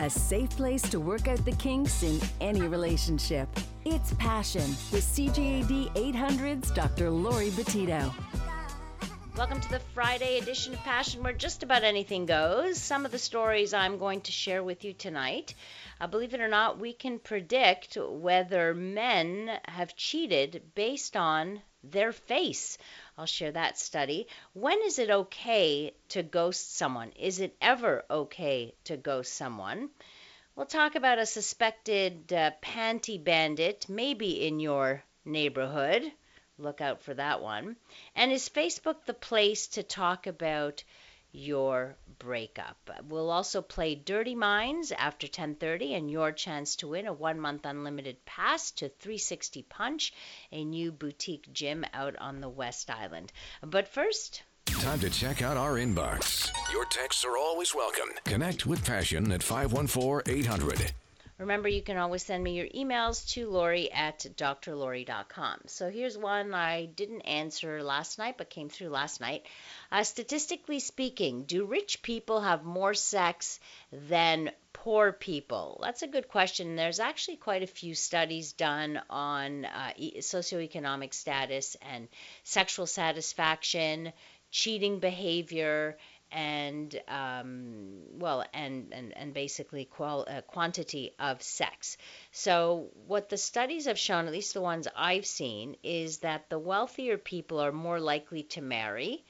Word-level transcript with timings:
a 0.00 0.10
safe 0.10 0.50
place 0.50 0.82
to 0.82 0.98
work 0.98 1.28
out 1.28 1.44
the 1.44 1.52
kinks 1.52 2.02
in 2.02 2.20
any 2.40 2.62
relationship. 2.62 3.48
It's 3.84 4.12
Passion 4.14 4.68
with 4.92 5.04
CJAD 5.04 5.94
800's 5.94 6.70
Dr. 6.72 7.10
Lori 7.10 7.50
Betito. 7.50 8.12
Welcome 9.36 9.60
to 9.60 9.70
the 9.70 9.80
Friday 9.94 10.38
edition 10.38 10.74
of 10.74 10.80
Passion, 10.80 11.22
where 11.22 11.32
just 11.32 11.62
about 11.62 11.84
anything 11.84 12.26
goes. 12.26 12.78
Some 12.78 13.04
of 13.04 13.12
the 13.12 13.18
stories 13.18 13.74
I'm 13.74 13.98
going 13.98 14.20
to 14.22 14.32
share 14.32 14.62
with 14.62 14.84
you 14.84 14.92
tonight. 14.92 15.54
Uh, 16.00 16.06
believe 16.06 16.34
it 16.34 16.40
or 16.40 16.48
not, 16.48 16.78
we 16.78 16.92
can 16.92 17.18
predict 17.18 17.96
whether 17.96 18.74
men 18.74 19.50
have 19.64 19.96
cheated 19.96 20.62
based 20.74 21.16
on 21.16 21.60
their 21.82 22.12
face. 22.12 22.78
I'll 23.16 23.26
share 23.26 23.52
that 23.52 23.78
study. 23.78 24.26
When 24.54 24.82
is 24.82 24.98
it 24.98 25.08
okay 25.08 25.94
to 26.10 26.22
ghost 26.22 26.76
someone? 26.76 27.12
Is 27.12 27.38
it 27.40 27.56
ever 27.60 28.04
okay 28.10 28.74
to 28.84 28.96
ghost 28.96 29.34
someone? 29.34 29.90
We'll 30.56 30.66
talk 30.66 30.94
about 30.94 31.18
a 31.18 31.26
suspected 31.26 32.32
uh, 32.32 32.52
panty 32.62 33.22
bandit, 33.22 33.88
maybe 33.88 34.46
in 34.46 34.60
your 34.60 35.04
neighborhood. 35.24 36.10
Look 36.58 36.80
out 36.80 37.02
for 37.02 37.14
that 37.14 37.40
one. 37.40 37.76
And 38.14 38.32
is 38.32 38.48
Facebook 38.48 39.04
the 39.04 39.14
place 39.14 39.68
to 39.68 39.82
talk 39.82 40.26
about 40.26 40.82
your 41.34 41.96
breakup. 42.20 42.90
We'll 43.08 43.30
also 43.30 43.60
play 43.60 43.96
Dirty 43.96 44.36
Minds 44.36 44.92
after 44.92 45.26
10:30 45.26 45.96
and 45.96 46.10
your 46.10 46.30
chance 46.30 46.76
to 46.76 46.88
win 46.88 47.06
a 47.06 47.14
1-month 47.14 47.66
unlimited 47.66 48.24
pass 48.24 48.70
to 48.72 48.88
360 48.88 49.62
Punch, 49.62 50.12
a 50.52 50.64
new 50.64 50.92
boutique 50.92 51.52
gym 51.52 51.84
out 51.92 52.16
on 52.16 52.40
the 52.40 52.48
West 52.48 52.88
Island. 52.88 53.32
But 53.62 53.88
first, 53.88 54.42
Time 54.66 55.00
to 55.00 55.10
check 55.10 55.42
out 55.42 55.56
our 55.56 55.74
inbox. 55.74 56.50
Your 56.72 56.84
texts 56.86 57.24
are 57.24 57.36
always 57.36 57.74
welcome. 57.74 58.08
Connect 58.24 58.66
with 58.66 58.84
Passion 58.84 59.30
at 59.32 59.42
514 59.42 60.22
800. 60.26 60.92
Remember, 61.44 61.68
you 61.68 61.82
can 61.82 61.98
always 61.98 62.22
send 62.22 62.42
me 62.42 62.54
your 62.54 62.68
emails 62.68 63.28
to 63.34 63.50
Lori 63.50 63.92
at 63.92 64.20
drlaurie.com. 64.20 65.60
So 65.66 65.90
here's 65.90 66.16
one 66.16 66.54
I 66.54 66.86
didn't 66.86 67.20
answer 67.20 67.82
last 67.82 68.18
night, 68.18 68.36
but 68.38 68.48
came 68.48 68.70
through 68.70 68.88
last 68.88 69.20
night. 69.20 69.44
Uh, 69.92 70.04
statistically 70.04 70.80
speaking, 70.80 71.44
do 71.44 71.66
rich 71.66 72.00
people 72.00 72.40
have 72.40 72.64
more 72.64 72.94
sex 72.94 73.60
than 73.92 74.52
poor 74.72 75.12
people? 75.12 75.80
That's 75.82 76.00
a 76.00 76.08
good 76.08 76.28
question. 76.28 76.76
There's 76.76 76.98
actually 76.98 77.36
quite 77.36 77.62
a 77.62 77.66
few 77.66 77.94
studies 77.94 78.54
done 78.54 79.02
on 79.10 79.66
uh, 79.66 79.92
socioeconomic 79.98 81.12
status 81.12 81.76
and 81.82 82.08
sexual 82.44 82.86
satisfaction, 82.86 84.14
cheating 84.50 84.98
behavior, 84.98 85.98
and 86.32 87.00
um, 87.08 88.02
well 88.18 88.44
and 88.52 88.92
and, 88.92 89.16
and 89.16 89.34
basically 89.34 89.84
qual- 89.84 90.26
uh, 90.28 90.40
quantity 90.42 91.14
of 91.18 91.42
sex. 91.42 91.96
So 92.32 92.90
what 93.06 93.28
the 93.28 93.36
studies 93.36 93.86
have 93.86 93.98
shown 93.98 94.26
at 94.26 94.32
least 94.32 94.54
the 94.54 94.60
ones 94.60 94.88
i've 94.96 95.26
seen 95.26 95.76
is 95.82 96.18
that 96.18 96.48
the 96.50 96.58
wealthier 96.58 97.18
people 97.18 97.60
are 97.60 97.72
more 97.72 98.00
likely 98.00 98.42
to 98.54 98.60
marry. 98.60 99.24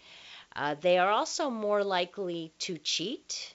Uh, 0.56 0.75
they 0.81 0.98
are 0.98 1.11
also 1.11 1.51
more 1.51 1.84
likely 1.84 2.53
to 2.61 2.78
cheat. 2.78 3.55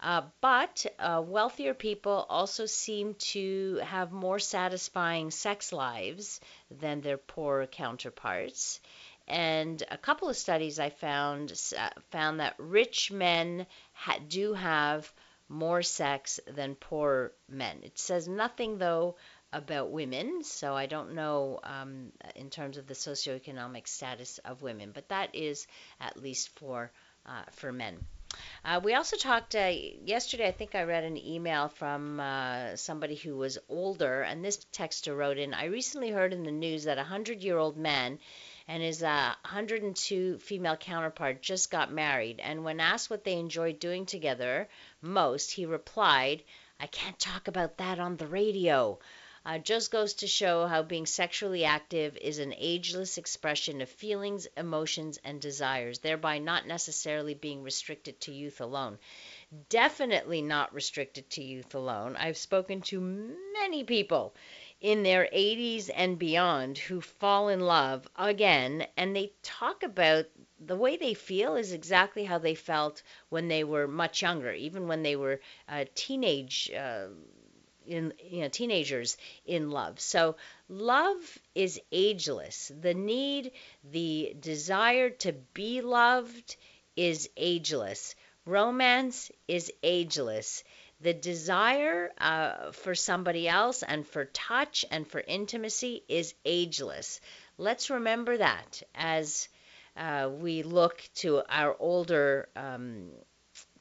Uh, 0.00 0.22
but 0.40 0.84
uh, 0.98 1.22
wealthier 1.24 1.72
people 1.72 2.26
also 2.28 2.66
seem 2.66 3.14
to 3.14 3.80
have 3.82 4.12
more 4.12 4.38
satisfying 4.38 5.30
sex 5.30 5.72
lives 5.72 6.40
than 6.70 7.00
their 7.00 7.16
poorer 7.16 7.66
counterparts 7.66 8.80
and 9.26 9.82
a 9.90 9.96
couple 9.96 10.28
of 10.28 10.36
studies 10.36 10.78
I 10.78 10.90
found 10.90 11.52
uh, 11.78 11.90
found 12.10 12.40
that 12.40 12.54
rich 12.58 13.10
men 13.10 13.66
ha- 13.92 14.18
do 14.28 14.54
have 14.54 15.10
more 15.48 15.82
sex 15.82 16.40
than 16.46 16.74
poor 16.74 17.32
men. 17.48 17.80
It 17.82 17.98
says 17.98 18.28
nothing 18.28 18.78
though 18.78 19.16
about 19.52 19.90
women, 19.90 20.42
so 20.42 20.74
I 20.74 20.86
don't 20.86 21.14
know 21.14 21.60
um, 21.62 22.12
in 22.34 22.50
terms 22.50 22.76
of 22.76 22.86
the 22.86 22.94
socioeconomic 22.94 23.86
status 23.86 24.38
of 24.38 24.62
women, 24.62 24.90
but 24.92 25.08
that 25.08 25.34
is 25.34 25.66
at 26.00 26.16
least 26.16 26.58
for 26.58 26.90
uh, 27.24 27.44
for 27.52 27.72
men. 27.72 28.04
Uh, 28.64 28.80
we 28.82 28.94
also 28.94 29.16
talked 29.16 29.54
uh, 29.54 29.70
yesterday. 30.04 30.48
I 30.48 30.52
think 30.52 30.74
I 30.74 30.82
read 30.82 31.04
an 31.04 31.16
email 31.16 31.68
from 31.68 32.18
uh, 32.18 32.74
somebody 32.76 33.14
who 33.14 33.36
was 33.36 33.58
older, 33.68 34.22
and 34.22 34.44
this 34.44 34.58
texter 34.72 35.16
wrote 35.16 35.38
in 35.38 35.54
I 35.54 35.66
recently 35.66 36.10
heard 36.10 36.32
in 36.32 36.42
the 36.42 36.50
news 36.50 36.84
that 36.84 36.98
a 36.98 37.02
100 37.02 37.42
year 37.42 37.56
old 37.56 37.76
man 37.76 38.18
and 38.66 38.82
his 38.82 39.02
uh, 39.02 39.34
102 39.42 40.38
female 40.38 40.76
counterpart 40.76 41.42
just 41.42 41.70
got 41.70 41.92
married. 41.92 42.40
And 42.40 42.64
when 42.64 42.80
asked 42.80 43.10
what 43.10 43.24
they 43.24 43.34
enjoyed 43.34 43.78
doing 43.78 44.06
together 44.06 44.68
most, 45.02 45.52
he 45.52 45.66
replied, 45.66 46.42
I 46.80 46.86
can't 46.86 47.18
talk 47.18 47.46
about 47.46 47.78
that 47.78 47.98
on 47.98 48.16
the 48.16 48.26
radio. 48.26 48.98
Uh, 49.46 49.58
just 49.58 49.90
goes 49.90 50.14
to 50.14 50.26
show 50.26 50.66
how 50.66 50.82
being 50.82 51.04
sexually 51.04 51.66
active 51.66 52.16
is 52.16 52.38
an 52.38 52.54
ageless 52.56 53.18
expression 53.18 53.82
of 53.82 53.90
feelings, 53.90 54.46
emotions, 54.56 55.18
and 55.22 55.38
desires, 55.38 55.98
thereby 55.98 56.38
not 56.38 56.66
necessarily 56.66 57.34
being 57.34 57.62
restricted 57.62 58.18
to 58.18 58.32
youth 58.32 58.62
alone. 58.62 58.98
Definitely 59.68 60.40
not 60.40 60.72
restricted 60.72 61.28
to 61.30 61.44
youth 61.44 61.74
alone. 61.74 62.16
I've 62.16 62.38
spoken 62.38 62.80
to 62.82 63.00
many 63.00 63.84
people 63.84 64.34
in 64.84 65.02
their 65.02 65.26
80s 65.32 65.90
and 65.94 66.18
beyond 66.18 66.76
who 66.78 67.00
fall 67.00 67.48
in 67.48 67.60
love 67.60 68.06
again 68.16 68.86
and 68.98 69.16
they 69.16 69.32
talk 69.42 69.82
about 69.82 70.26
the 70.60 70.76
way 70.76 70.96
they 70.96 71.14
feel 71.14 71.56
is 71.56 71.72
exactly 71.72 72.24
how 72.24 72.38
they 72.38 72.54
felt 72.54 73.02
when 73.30 73.48
they 73.48 73.64
were 73.64 73.88
much 73.88 74.22
younger 74.22 74.52
even 74.52 74.86
when 74.86 75.02
they 75.02 75.16
were 75.16 75.40
uh, 75.70 75.84
teenage 75.94 76.70
uh, 76.78 77.06
in 77.86 78.12
you 78.22 78.42
know 78.42 78.48
teenagers 78.48 79.16
in 79.46 79.70
love. 79.70 80.00
So 80.00 80.36
love 80.68 81.38
is 81.54 81.80
ageless. 81.92 82.70
The 82.80 82.94
need 82.94 83.52
the 83.84 84.36
desire 84.38 85.10
to 85.24 85.32
be 85.54 85.80
loved 85.80 86.56
is 86.96 87.28
ageless. 87.36 88.14
Romance 88.46 89.30
is 89.48 89.72
ageless 89.82 90.62
the 91.04 91.12
desire 91.12 92.10
uh, 92.18 92.72
for 92.72 92.94
somebody 92.94 93.46
else 93.46 93.82
and 93.82 94.06
for 94.06 94.24
touch 94.24 94.86
and 94.90 95.06
for 95.06 95.20
intimacy 95.20 96.02
is 96.08 96.34
ageless. 96.46 97.20
Let's 97.58 97.90
remember 97.90 98.38
that 98.38 98.82
as 98.94 99.48
uh, 99.98 100.30
we 100.32 100.62
look 100.62 101.06
to 101.16 101.42
our 101.48 101.76
older 101.78 102.48
um, 102.56 103.10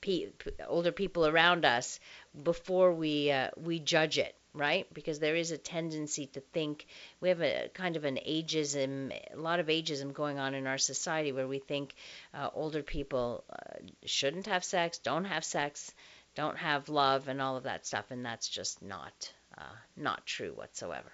pe- 0.01 0.31
older 0.67 0.91
people 0.91 1.25
around 1.25 1.63
us 1.63 2.01
before 2.44 2.94
we 2.94 3.31
uh, 3.31 3.50
we 3.57 3.79
judge 3.79 4.17
it 4.17 4.35
right? 4.56 4.85
Because 4.94 5.17
there 5.17 5.35
is 5.35 5.50
a 5.51 5.57
tendency 5.57 6.28
to 6.28 6.39
think 6.39 6.85
we 7.19 7.29
have 7.29 7.41
a 7.41 7.69
kind 7.73 7.95
of 7.95 8.06
an 8.06 8.17
ageism, 8.17 9.12
a 9.33 9.35
lot 9.35 9.59
of 9.59 9.66
ageism 9.66 10.13
going 10.13 10.38
on 10.38 10.53
in 10.53 10.67
our 10.67 10.78
society 10.78 11.31
where 11.31 11.47
we 11.47 11.57
think 11.57 11.95
uh, 12.35 12.50
older 12.53 12.83
people 12.83 13.44
uh, 13.50 13.79
shouldn't 14.06 14.45
have 14.45 14.63
sex, 14.63 15.00
don't 15.00 15.25
have 15.25 15.44
sex, 15.44 15.91
don't 16.35 16.57
have 16.57 16.89
love 16.89 17.27
and 17.27 17.41
all 17.41 17.57
of 17.57 17.63
that 17.63 17.85
stuff, 17.85 18.05
and 18.09 18.25
that's 18.25 18.49
just 18.49 18.81
not 18.81 19.31
uh, 19.57 19.75
not 19.95 20.25
true 20.25 20.51
whatsoever. 20.51 21.11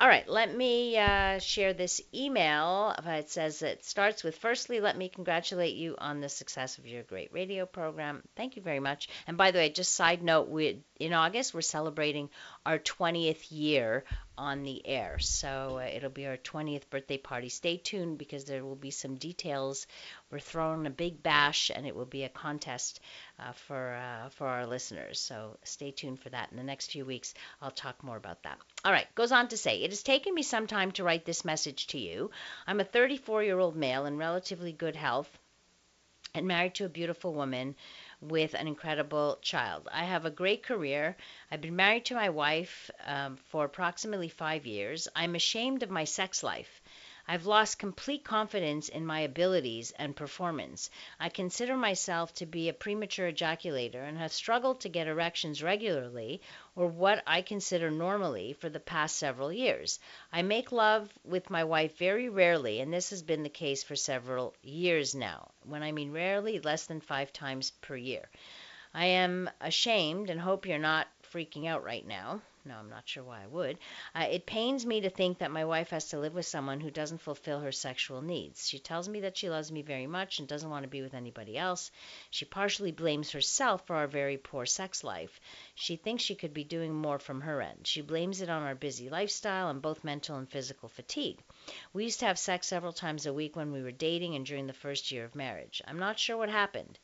All 0.00 0.08
right, 0.08 0.26
let 0.26 0.52
me 0.54 0.96
uh, 0.98 1.38
share 1.38 1.74
this 1.74 2.00
email. 2.12 2.94
It 3.06 3.30
says 3.30 3.62
it 3.62 3.84
starts 3.84 4.24
with 4.24 4.36
Firstly, 4.36 4.80
let 4.80 4.96
me 4.96 5.08
congratulate 5.08 5.76
you 5.76 5.94
on 5.98 6.20
the 6.20 6.28
success 6.28 6.78
of 6.78 6.86
your 6.86 7.02
great 7.02 7.32
radio 7.32 7.66
program. 7.66 8.22
Thank 8.34 8.56
you 8.56 8.62
very 8.62 8.80
much. 8.80 9.08
And 9.26 9.36
by 9.36 9.50
the 9.50 9.58
way, 9.58 9.70
just 9.70 9.94
side 9.94 10.22
note, 10.22 10.48
we, 10.48 10.82
in 11.02 11.12
August, 11.12 11.52
we're 11.52 11.62
celebrating 11.62 12.30
our 12.64 12.78
20th 12.78 13.50
year 13.50 14.04
on 14.38 14.62
the 14.62 14.86
air. 14.86 15.18
So 15.18 15.80
uh, 15.82 15.88
it'll 15.92 16.10
be 16.10 16.26
our 16.26 16.36
20th 16.36 16.88
birthday 16.90 17.18
party. 17.18 17.48
Stay 17.48 17.76
tuned 17.76 18.18
because 18.18 18.44
there 18.44 18.64
will 18.64 18.76
be 18.76 18.92
some 18.92 19.16
details. 19.16 19.88
We're 20.30 20.38
throwing 20.38 20.86
a 20.86 20.90
big 20.90 21.20
bash, 21.22 21.70
and 21.74 21.86
it 21.86 21.96
will 21.96 22.06
be 22.06 22.22
a 22.22 22.28
contest 22.28 23.00
uh, 23.40 23.52
for 23.52 23.94
uh, 23.94 24.28
for 24.30 24.46
our 24.46 24.66
listeners. 24.66 25.18
So 25.18 25.58
stay 25.64 25.90
tuned 25.90 26.20
for 26.20 26.30
that. 26.30 26.50
In 26.52 26.56
the 26.56 26.62
next 26.62 26.92
few 26.92 27.04
weeks, 27.04 27.34
I'll 27.60 27.72
talk 27.72 28.04
more 28.04 28.16
about 28.16 28.44
that. 28.44 28.58
All 28.84 28.92
right, 28.92 29.12
goes 29.16 29.32
on 29.32 29.48
to 29.48 29.56
say, 29.56 29.82
it 29.82 29.90
has 29.90 30.04
taken 30.04 30.34
me 30.34 30.42
some 30.42 30.68
time 30.68 30.92
to 30.92 31.04
write 31.04 31.24
this 31.24 31.44
message 31.44 31.88
to 31.88 31.98
you. 31.98 32.30
I'm 32.66 32.80
a 32.80 32.84
34 32.84 33.42
year 33.42 33.58
old 33.58 33.74
male 33.74 34.06
in 34.06 34.18
relatively 34.18 34.72
good 34.72 34.94
health 34.94 35.30
and 36.34 36.46
married 36.46 36.74
to 36.74 36.84
a 36.84 36.88
beautiful 36.88 37.34
woman 37.34 37.74
with 38.22 38.54
an 38.54 38.68
incredible 38.68 39.38
child. 39.42 39.88
I 39.92 40.04
have 40.04 40.24
a 40.26 40.30
great 40.30 40.62
career. 40.62 41.16
I've 41.50 41.60
been 41.60 41.76
married 41.76 42.06
to 42.06 42.14
my 42.14 42.30
wife 42.30 42.90
um, 43.06 43.36
for 43.50 43.64
approximately 43.66 44.28
five 44.30 44.66
years. 44.66 45.08
I'm 45.16 45.34
ashamed 45.34 45.82
of 45.82 45.90
my 45.90 46.04
sex 46.04 46.42
life. 46.42 46.81
I've 47.28 47.46
lost 47.46 47.78
complete 47.78 48.24
confidence 48.24 48.88
in 48.88 49.06
my 49.06 49.20
abilities 49.20 49.92
and 49.98 50.16
performance. 50.16 50.90
I 51.20 51.28
consider 51.28 51.76
myself 51.76 52.34
to 52.34 52.46
be 52.46 52.68
a 52.68 52.72
premature 52.72 53.30
ejaculator 53.30 54.02
and 54.02 54.18
have 54.18 54.32
struggled 54.32 54.80
to 54.80 54.88
get 54.88 55.06
erections 55.06 55.62
regularly 55.62 56.40
or 56.74 56.88
what 56.88 57.22
I 57.26 57.42
consider 57.42 57.90
normally 57.90 58.54
for 58.54 58.68
the 58.68 58.80
past 58.80 59.16
several 59.16 59.52
years. 59.52 60.00
I 60.32 60.42
make 60.42 60.72
love 60.72 61.12
with 61.24 61.50
my 61.50 61.64
wife 61.64 61.96
very 61.98 62.28
rarely, 62.28 62.80
and 62.80 62.92
this 62.92 63.10
has 63.10 63.22
been 63.22 63.42
the 63.42 63.48
case 63.48 63.82
for 63.82 63.96
several 63.96 64.54
years 64.62 65.14
now. 65.14 65.50
When 65.64 65.82
I 65.82 65.92
mean 65.92 66.12
rarely, 66.12 66.58
less 66.60 66.86
than 66.86 67.00
five 67.00 67.32
times 67.32 67.70
per 67.82 67.96
year. 67.96 68.28
I 68.94 69.06
am 69.06 69.48
ashamed 69.60 70.28
and 70.28 70.40
hope 70.40 70.66
you're 70.66 70.78
not 70.78 71.08
freaking 71.32 71.66
out 71.66 71.84
right 71.84 72.06
now. 72.06 72.42
No, 72.64 72.76
I'm 72.76 72.90
not 72.90 73.08
sure 73.08 73.24
why 73.24 73.42
I 73.42 73.48
would. 73.48 73.78
Uh, 74.14 74.28
it 74.30 74.46
pains 74.46 74.86
me 74.86 75.00
to 75.00 75.10
think 75.10 75.38
that 75.38 75.50
my 75.50 75.64
wife 75.64 75.90
has 75.90 76.10
to 76.10 76.20
live 76.20 76.32
with 76.32 76.46
someone 76.46 76.78
who 76.80 76.92
doesn't 76.92 77.18
fulfill 77.18 77.58
her 77.58 77.72
sexual 77.72 78.22
needs. 78.22 78.68
She 78.68 78.78
tells 78.78 79.08
me 79.08 79.20
that 79.20 79.36
she 79.36 79.50
loves 79.50 79.72
me 79.72 79.82
very 79.82 80.06
much 80.06 80.38
and 80.38 80.46
doesn't 80.46 80.70
want 80.70 80.84
to 80.84 80.88
be 80.88 81.02
with 81.02 81.12
anybody 81.12 81.58
else. 81.58 81.90
She 82.30 82.44
partially 82.44 82.92
blames 82.92 83.32
herself 83.32 83.84
for 83.86 83.96
our 83.96 84.06
very 84.06 84.36
poor 84.38 84.64
sex 84.64 85.02
life. 85.02 85.40
She 85.74 85.96
thinks 85.96 86.22
she 86.22 86.36
could 86.36 86.54
be 86.54 86.62
doing 86.62 86.94
more 86.94 87.18
from 87.18 87.40
her 87.40 87.60
end. 87.60 87.84
She 87.86 88.00
blames 88.00 88.40
it 88.40 88.48
on 88.48 88.62
our 88.62 88.76
busy 88.76 89.08
lifestyle 89.08 89.68
and 89.68 89.82
both 89.82 90.04
mental 90.04 90.36
and 90.36 90.48
physical 90.48 90.88
fatigue. 90.88 91.40
We 91.92 92.04
used 92.04 92.20
to 92.20 92.26
have 92.26 92.38
sex 92.38 92.68
several 92.68 92.92
times 92.92 93.26
a 93.26 93.32
week 93.32 93.56
when 93.56 93.72
we 93.72 93.82
were 93.82 93.90
dating 93.90 94.36
and 94.36 94.46
during 94.46 94.68
the 94.68 94.72
first 94.72 95.10
year 95.10 95.24
of 95.24 95.34
marriage. 95.34 95.82
I'm 95.84 95.98
not 95.98 96.18
sure 96.18 96.36
what 96.36 96.48
happened. 96.48 97.00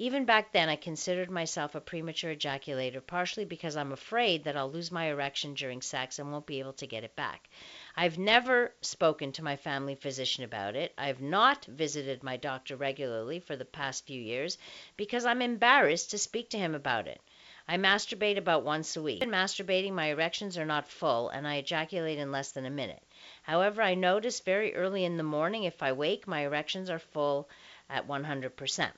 Even 0.00 0.26
back 0.26 0.52
then, 0.52 0.68
I 0.68 0.76
considered 0.76 1.28
myself 1.28 1.74
a 1.74 1.80
premature 1.80 2.32
ejaculator, 2.32 3.04
partially 3.04 3.44
because 3.44 3.76
I'm 3.76 3.90
afraid 3.90 4.44
that 4.44 4.56
I'll 4.56 4.70
lose 4.70 4.92
my 4.92 5.06
erection 5.06 5.54
during 5.54 5.82
sex 5.82 6.20
and 6.20 6.30
won't 6.30 6.46
be 6.46 6.60
able 6.60 6.74
to 6.74 6.86
get 6.86 7.02
it 7.02 7.16
back. 7.16 7.48
I've 7.96 8.16
never 8.16 8.72
spoken 8.80 9.32
to 9.32 9.42
my 9.42 9.56
family 9.56 9.96
physician 9.96 10.44
about 10.44 10.76
it. 10.76 10.94
I've 10.96 11.20
not 11.20 11.64
visited 11.64 12.22
my 12.22 12.36
doctor 12.36 12.76
regularly 12.76 13.40
for 13.40 13.56
the 13.56 13.64
past 13.64 14.06
few 14.06 14.22
years 14.22 14.56
because 14.96 15.24
I'm 15.24 15.42
embarrassed 15.42 16.12
to 16.12 16.18
speak 16.18 16.50
to 16.50 16.58
him 16.58 16.76
about 16.76 17.08
it. 17.08 17.20
I 17.66 17.76
masturbate 17.76 18.38
about 18.38 18.62
once 18.62 18.96
a 18.96 19.02
week. 19.02 19.20
In 19.20 19.30
masturbating, 19.30 19.94
my 19.94 20.10
erections 20.10 20.56
are 20.56 20.64
not 20.64 20.86
full 20.86 21.28
and 21.30 21.44
I 21.44 21.56
ejaculate 21.56 22.20
in 22.20 22.30
less 22.30 22.52
than 22.52 22.66
a 22.66 22.70
minute. 22.70 23.02
However, 23.42 23.82
I 23.82 23.96
notice 23.96 24.38
very 24.38 24.76
early 24.76 25.04
in 25.04 25.16
the 25.16 25.24
morning 25.24 25.64
if 25.64 25.82
I 25.82 25.90
wake, 25.90 26.28
my 26.28 26.42
erections 26.42 26.88
are 26.88 27.00
full 27.00 27.48
at 27.90 28.06
100%. 28.06 28.92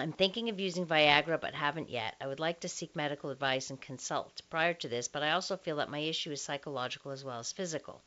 I'm 0.00 0.12
thinking 0.12 0.48
of 0.48 0.60
using 0.60 0.86
Viagra 0.86 1.40
but 1.40 1.54
haven't 1.54 1.90
yet. 1.90 2.14
I 2.20 2.26
would 2.26 2.40
like 2.40 2.60
to 2.60 2.68
seek 2.68 2.94
medical 2.94 3.30
advice 3.30 3.70
and 3.70 3.80
consult 3.80 4.42
prior 4.48 4.74
to 4.74 4.88
this, 4.88 5.08
but 5.08 5.22
I 5.22 5.32
also 5.32 5.56
feel 5.56 5.76
that 5.76 5.90
my 5.90 5.98
issue 5.98 6.30
is 6.30 6.40
psychological 6.40 7.10
as 7.10 7.24
well 7.24 7.40
as 7.40 7.52
physical. 7.52 8.02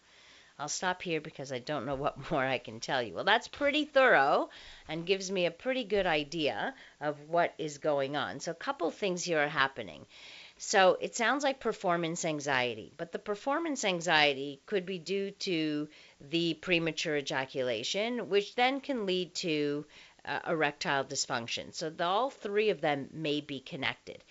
I'll 0.59 0.69
stop 0.69 1.01
here 1.01 1.19
because 1.19 1.51
I 1.51 1.59
don't 1.59 1.85
know 1.85 1.95
what 2.03 2.31
more 2.31 2.45
I 2.45 2.59
can 2.59 2.79
tell 2.79 3.01
you. 3.01 3.15
Well, 3.15 3.23
that's 3.23 3.47
pretty 3.47 3.85
thorough 3.85 4.49
and 4.87 5.05
gives 5.05 5.31
me 5.31 5.45
a 5.45 5.51
pretty 5.51 5.83
good 5.83 6.05
idea 6.05 6.75
of 6.99 7.19
what 7.27 7.53
is 7.57 7.79
going 7.79 8.15
on. 8.15 8.39
So, 8.39 8.51
a 8.51 8.55
couple 8.55 8.91
things 8.91 9.23
here 9.23 9.39
are 9.39 9.47
happening. 9.47 10.05
So, 10.57 10.97
it 11.01 11.15
sounds 11.15 11.43
like 11.43 11.59
performance 11.59 12.23
anxiety, 12.23 12.93
but 12.95 13.11
the 13.11 13.17
performance 13.17 13.83
anxiety 13.83 14.61
could 14.67 14.85
be 14.85 14.99
due 14.99 15.31
to 15.31 15.89
the 16.19 16.53
premature 16.53 17.17
ejaculation, 17.17 18.29
which 18.29 18.53
then 18.53 18.81
can 18.81 19.07
lead 19.07 19.33
to 19.35 19.85
uh, 20.25 20.39
erectile 20.47 21.03
dysfunction. 21.03 21.73
So 21.73 21.89
the, 21.89 22.05
all 22.05 22.29
three 22.29 22.69
of 22.69 22.81
them 22.81 23.09
may 23.11 23.41
be 23.41 23.59
connected. 23.59 24.23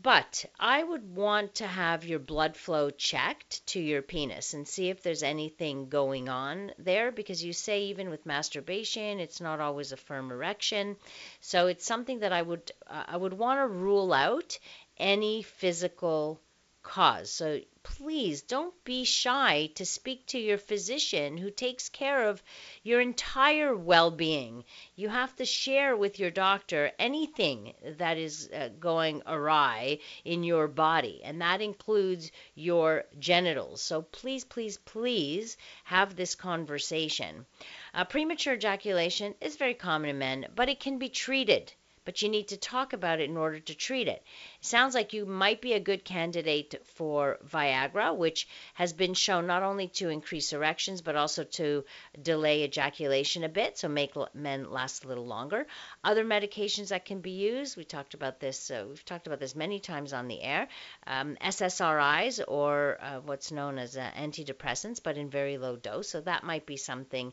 But 0.00 0.44
I 0.60 0.84
would 0.84 1.16
want 1.16 1.56
to 1.56 1.66
have 1.66 2.04
your 2.04 2.20
blood 2.20 2.56
flow 2.56 2.90
checked 2.90 3.66
to 3.68 3.80
your 3.80 4.00
penis 4.00 4.54
and 4.54 4.66
see 4.66 4.90
if 4.90 5.02
there's 5.02 5.24
anything 5.24 5.88
going 5.88 6.28
on 6.28 6.72
there 6.78 7.10
because 7.10 7.42
you 7.42 7.52
say 7.52 7.82
even 7.84 8.08
with 8.08 8.24
masturbation 8.24 9.18
it's 9.18 9.40
not 9.40 9.58
always 9.58 9.90
a 9.90 9.96
firm 9.96 10.30
erection. 10.30 10.96
So 11.40 11.66
it's 11.66 11.84
something 11.84 12.20
that 12.20 12.32
I 12.32 12.42
would 12.42 12.70
uh, 12.86 13.04
I 13.08 13.16
would 13.16 13.32
want 13.32 13.58
to 13.58 13.66
rule 13.66 14.12
out 14.12 14.56
any 14.98 15.42
physical 15.42 16.40
cause. 16.84 17.32
So 17.32 17.60
please 17.96 18.42
don't 18.42 18.84
be 18.84 19.02
shy 19.02 19.70
to 19.74 19.86
speak 19.86 20.26
to 20.26 20.38
your 20.38 20.58
physician 20.58 21.38
who 21.38 21.50
takes 21.50 21.88
care 21.88 22.28
of 22.28 22.42
your 22.82 23.00
entire 23.00 23.74
well 23.74 24.10
being. 24.10 24.62
You 24.94 25.08
have 25.08 25.34
to 25.36 25.46
share 25.46 25.96
with 25.96 26.18
your 26.18 26.30
doctor 26.30 26.92
anything 26.98 27.72
that 27.96 28.18
is 28.18 28.50
uh, 28.52 28.68
going 28.78 29.22
awry 29.26 30.00
in 30.22 30.44
your 30.44 30.68
body, 30.68 31.22
and 31.24 31.40
that 31.40 31.62
includes 31.62 32.30
your 32.54 33.04
genitals. 33.18 33.80
So 33.80 34.02
please, 34.02 34.44
please, 34.44 34.76
please 34.76 35.56
have 35.84 36.14
this 36.14 36.34
conversation. 36.34 37.46
Uh, 37.94 38.04
premature 38.04 38.54
ejaculation 38.54 39.34
is 39.40 39.56
very 39.56 39.74
common 39.74 40.10
in 40.10 40.18
men, 40.18 40.46
but 40.54 40.68
it 40.68 40.78
can 40.78 40.98
be 40.98 41.08
treated 41.08 41.72
but 42.08 42.22
you 42.22 42.28
need 42.30 42.48
to 42.48 42.56
talk 42.56 42.94
about 42.94 43.20
it 43.20 43.28
in 43.28 43.36
order 43.36 43.60
to 43.60 43.74
treat 43.74 44.08
it. 44.08 44.24
Sounds 44.60 44.92
like 44.92 45.12
you 45.12 45.24
might 45.24 45.60
be 45.60 45.74
a 45.74 45.80
good 45.80 46.04
candidate 46.04 46.74
for 46.84 47.38
Viagra, 47.46 48.16
which 48.16 48.48
has 48.74 48.92
been 48.92 49.14
shown 49.14 49.46
not 49.46 49.62
only 49.62 49.86
to 49.86 50.08
increase 50.08 50.52
erections 50.52 51.00
but 51.00 51.14
also 51.14 51.44
to 51.44 51.84
delay 52.20 52.64
ejaculation 52.64 53.44
a 53.44 53.48
bit, 53.48 53.78
so 53.78 53.88
make 53.88 54.14
men 54.34 54.68
last 54.68 55.04
a 55.04 55.08
little 55.08 55.26
longer. 55.26 55.64
Other 56.02 56.24
medications 56.24 56.88
that 56.88 57.04
can 57.04 57.20
be 57.20 57.30
used, 57.30 57.76
we 57.76 57.84
talked 57.84 58.14
about 58.14 58.40
this. 58.40 58.68
Uh, 58.68 58.86
we've 58.88 59.04
talked 59.04 59.28
about 59.28 59.38
this 59.38 59.54
many 59.54 59.78
times 59.78 60.12
on 60.12 60.26
the 60.26 60.42
air. 60.42 60.66
Um, 61.06 61.36
SSRIs 61.40 62.42
or 62.48 62.98
uh, 63.00 63.20
what's 63.20 63.52
known 63.52 63.78
as 63.78 63.96
uh, 63.96 64.10
antidepressants, 64.16 65.00
but 65.00 65.16
in 65.16 65.30
very 65.30 65.56
low 65.56 65.76
dose. 65.76 66.08
So 66.10 66.20
that 66.22 66.42
might 66.42 66.66
be 66.66 66.76
something 66.76 67.32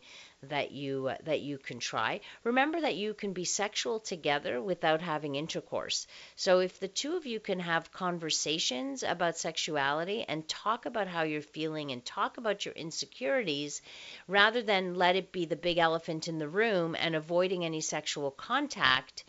that 0.50 0.72
you 0.72 1.08
uh, 1.08 1.18
that 1.24 1.42
you 1.42 1.58
can 1.58 1.80
try. 1.80 2.20
Remember 2.44 2.82
that 2.82 2.96
you 2.96 3.14
can 3.14 3.34
be 3.34 3.46
sexual 3.46 4.00
together 4.00 4.62
without 4.62 5.02
having 5.02 5.36
intercourse. 5.36 6.08
So 6.36 6.60
if 6.60 6.80
the 6.80 6.88
two 6.88 7.15
of 7.16 7.26
you 7.26 7.40
can 7.40 7.62
have 7.62 7.92
conversations 7.94 9.02
about 9.02 9.38
sexuality 9.38 10.26
and 10.28 10.48
talk 10.50 10.86
about 10.86 11.08
how 11.08 11.24
you're 11.24 11.42
feeling 11.42 11.92
and 11.92 12.04
talk 12.04 12.38
about 12.38 12.66
your 12.66 12.74
insecurities 12.74 13.82
rather 14.28 14.62
than 14.62 14.96
let 14.96 15.16
it 15.16 15.32
be 15.32 15.46
the 15.46 15.56
big 15.56 15.78
elephant 15.78 16.28
in 16.28 16.40
the 16.40 16.48
room 16.48 16.94
and 17.00 17.16
avoiding 17.16 17.64
any 17.64 17.80
sexual 17.80 18.32
contact, 18.32 19.24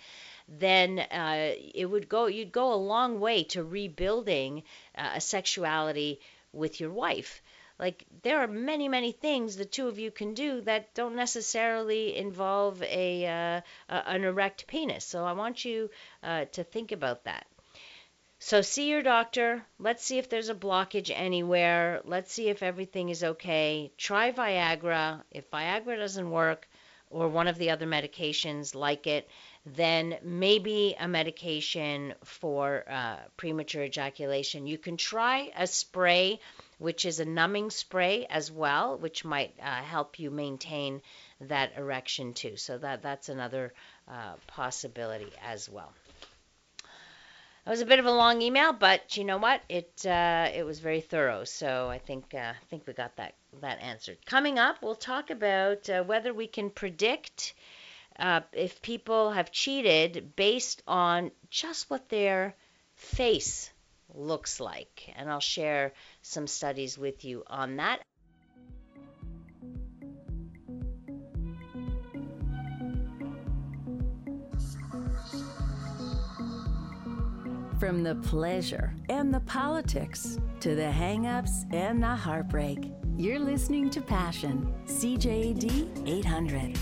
then 0.48 0.98
uh, 0.98 1.54
it 1.74 1.86
would 1.86 2.08
go 2.08 2.26
you'd 2.26 2.50
go 2.50 2.72
a 2.72 2.74
long 2.74 3.20
way 3.20 3.44
to 3.44 3.62
rebuilding 3.62 4.64
uh, 4.98 5.12
a 5.14 5.20
sexuality 5.20 6.20
with 6.52 6.80
your 6.80 6.90
wife. 6.90 7.40
Like 7.78 8.04
there 8.22 8.38
are 8.40 8.48
many 8.48 8.88
many 8.88 9.12
things 9.12 9.56
the 9.56 9.64
two 9.64 9.86
of 9.86 9.98
you 9.98 10.10
can 10.10 10.34
do 10.34 10.60
that 10.62 10.92
don't 10.94 11.14
necessarily 11.14 12.16
involve 12.16 12.82
a, 12.82 13.26
uh, 13.26 13.60
an 13.88 14.24
erect 14.24 14.66
penis. 14.66 15.04
So 15.04 15.24
i 15.24 15.32
want 15.32 15.64
you 15.64 15.88
uh, 16.22 16.46
to 16.46 16.64
think 16.64 16.90
about 16.90 17.24
that 17.24 17.46
so 18.48 18.62
see 18.62 18.88
your 18.88 19.02
doctor 19.02 19.48
let's 19.80 20.04
see 20.04 20.18
if 20.18 20.28
there's 20.28 20.48
a 20.48 20.54
blockage 20.54 21.10
anywhere 21.12 22.00
let's 22.04 22.32
see 22.32 22.48
if 22.48 22.62
everything 22.62 23.08
is 23.08 23.24
okay 23.24 23.90
try 23.98 24.30
viagra 24.30 25.20
if 25.32 25.50
viagra 25.50 25.96
doesn't 25.96 26.30
work 26.30 26.68
or 27.10 27.28
one 27.28 27.48
of 27.48 27.58
the 27.58 27.70
other 27.70 27.86
medications 27.86 28.74
like 28.74 29.06
it 29.08 29.28
then 29.66 30.16
maybe 30.22 30.94
a 30.98 31.08
medication 31.08 32.14
for 32.22 32.84
uh, 32.88 33.16
premature 33.36 33.82
ejaculation. 33.82 34.68
You 34.68 34.78
can 34.78 34.96
try 34.96 35.50
a 35.56 35.66
spray 35.66 36.38
which 36.78 37.04
is 37.04 37.18
a 37.18 37.24
numbing 37.24 37.70
spray 37.70 38.26
as 38.30 38.52
well, 38.52 38.96
which 38.98 39.24
might 39.24 39.54
uh, 39.60 39.82
help 39.82 40.20
you 40.20 40.30
maintain 40.30 41.02
that 41.40 41.72
erection 41.76 42.32
too. 42.32 42.56
So 42.56 42.78
that 42.78 43.02
that's 43.02 43.28
another 43.28 43.72
uh, 44.06 44.34
possibility 44.46 45.32
as 45.44 45.68
well. 45.68 45.92
It 47.66 47.70
was 47.70 47.80
a 47.80 47.86
bit 47.86 47.98
of 47.98 48.06
a 48.06 48.12
long 48.12 48.42
email, 48.42 48.72
but 48.72 49.16
you 49.16 49.24
know 49.24 49.38
what? 49.38 49.60
It 49.68 50.06
uh, 50.06 50.48
it 50.54 50.62
was 50.64 50.78
very 50.78 51.00
thorough, 51.00 51.42
so 51.42 51.88
I 51.88 51.98
think 51.98 52.32
uh, 52.32 52.52
I 52.54 52.64
think 52.70 52.86
we 52.86 52.92
got 52.92 53.16
that 53.16 53.34
that 53.60 53.80
answered. 53.80 54.24
Coming 54.24 54.56
up, 54.60 54.80
we'll 54.80 54.94
talk 54.94 55.30
about 55.30 55.90
uh, 55.90 56.04
whether 56.04 56.32
we 56.32 56.46
can 56.46 56.70
predict 56.70 57.54
uh, 58.20 58.42
if 58.52 58.80
people 58.82 59.32
have 59.32 59.50
cheated 59.50 60.36
based 60.36 60.84
on 60.86 61.32
just 61.50 61.90
what 61.90 62.08
their 62.08 62.54
face 62.94 63.68
looks 64.14 64.60
like. 64.60 65.12
And 65.16 65.28
I'll 65.28 65.40
share 65.40 65.92
some 66.22 66.46
studies 66.46 66.96
with 66.96 67.24
you 67.24 67.42
on 67.48 67.76
that. 67.78 68.00
From 77.86 78.02
the 78.02 78.16
pleasure 78.16 78.92
and 79.08 79.32
the 79.32 79.38
politics 79.38 80.40
to 80.58 80.74
the 80.74 80.90
hangups 80.90 81.72
and 81.72 82.02
the 82.02 82.16
heartbreak, 82.16 82.90
you're 83.16 83.38
listening 83.38 83.90
to 83.90 84.00
Passion, 84.00 84.74
CJAD 84.86 86.04
800. 86.04 86.76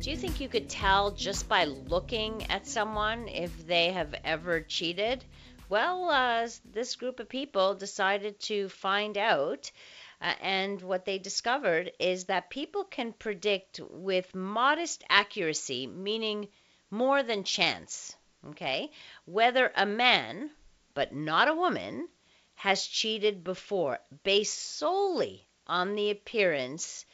Do 0.00 0.10
you 0.10 0.16
think 0.16 0.40
you 0.40 0.48
could 0.48 0.70
tell 0.70 1.10
just 1.10 1.50
by 1.50 1.66
looking 1.66 2.50
at 2.50 2.66
someone 2.66 3.28
if 3.28 3.66
they 3.66 3.92
have 3.92 4.14
ever 4.24 4.62
cheated? 4.62 5.22
Well, 5.68 6.08
uh, 6.08 6.48
this 6.64 6.96
group 6.96 7.20
of 7.20 7.28
people 7.28 7.74
decided 7.74 8.40
to 8.40 8.70
find 8.70 9.18
out. 9.18 9.70
Uh, 10.18 10.32
and 10.40 10.80
what 10.80 11.04
they 11.04 11.18
discovered 11.18 11.92
is 12.00 12.24
that 12.24 12.48
people 12.48 12.84
can 12.84 13.12
predict 13.12 13.80
with 13.90 14.34
modest 14.34 15.04
accuracy, 15.10 15.86
meaning 15.86 16.48
more 16.90 17.22
than 17.22 17.44
chance, 17.44 18.16
okay, 18.48 18.90
whether 19.24 19.72
a 19.74 19.86
man, 19.86 20.50
but 20.94 21.14
not 21.14 21.48
a 21.48 21.54
woman, 21.54 22.08
has 22.54 22.86
cheated 22.86 23.42
before 23.42 23.98
based 24.22 24.76
solely 24.76 25.46
on 25.66 25.94
the 25.94 26.10
appearance 26.10 27.04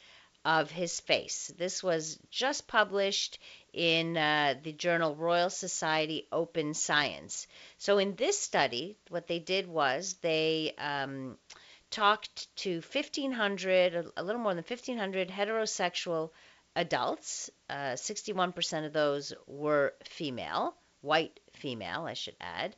of 0.45 0.71
his 0.71 0.99
face. 0.99 1.51
This 1.57 1.83
was 1.83 2.17
just 2.29 2.67
published 2.67 3.39
in 3.73 4.17
uh, 4.17 4.55
the 4.63 4.71
journal 4.71 5.15
Royal 5.15 5.49
Society 5.49 6.27
Open 6.31 6.73
Science. 6.73 7.45
So, 7.77 7.97
in 7.97 8.15
this 8.15 8.39
study, 8.39 8.97
what 9.09 9.27
they 9.27 9.39
did 9.39 9.67
was 9.67 10.15
they 10.21 10.73
um, 10.77 11.37
talked 11.91 12.55
to 12.57 12.81
1,500, 12.81 14.11
a 14.15 14.23
little 14.23 14.41
more 14.41 14.53
than 14.53 14.63
1,500 14.63 15.29
heterosexual 15.29 16.31
adults. 16.75 17.49
Uh, 17.69 17.93
61% 17.95 18.85
of 18.85 18.93
those 18.93 19.33
were 19.47 19.93
female, 20.05 20.75
white 21.01 21.39
female, 21.53 22.05
I 22.05 22.13
should 22.13 22.35
add. 22.39 22.75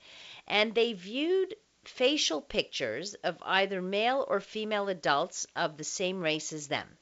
And 0.47 0.73
they 0.73 0.93
viewed 0.93 1.55
facial 1.83 2.41
pictures 2.41 3.13
of 3.15 3.37
either 3.41 3.81
male 3.81 4.25
or 4.27 4.39
female 4.39 4.87
adults 4.89 5.45
of 5.55 5.77
the 5.77 5.83
same 5.83 6.21
race 6.21 6.53
as 6.53 6.67
them. 6.67 6.97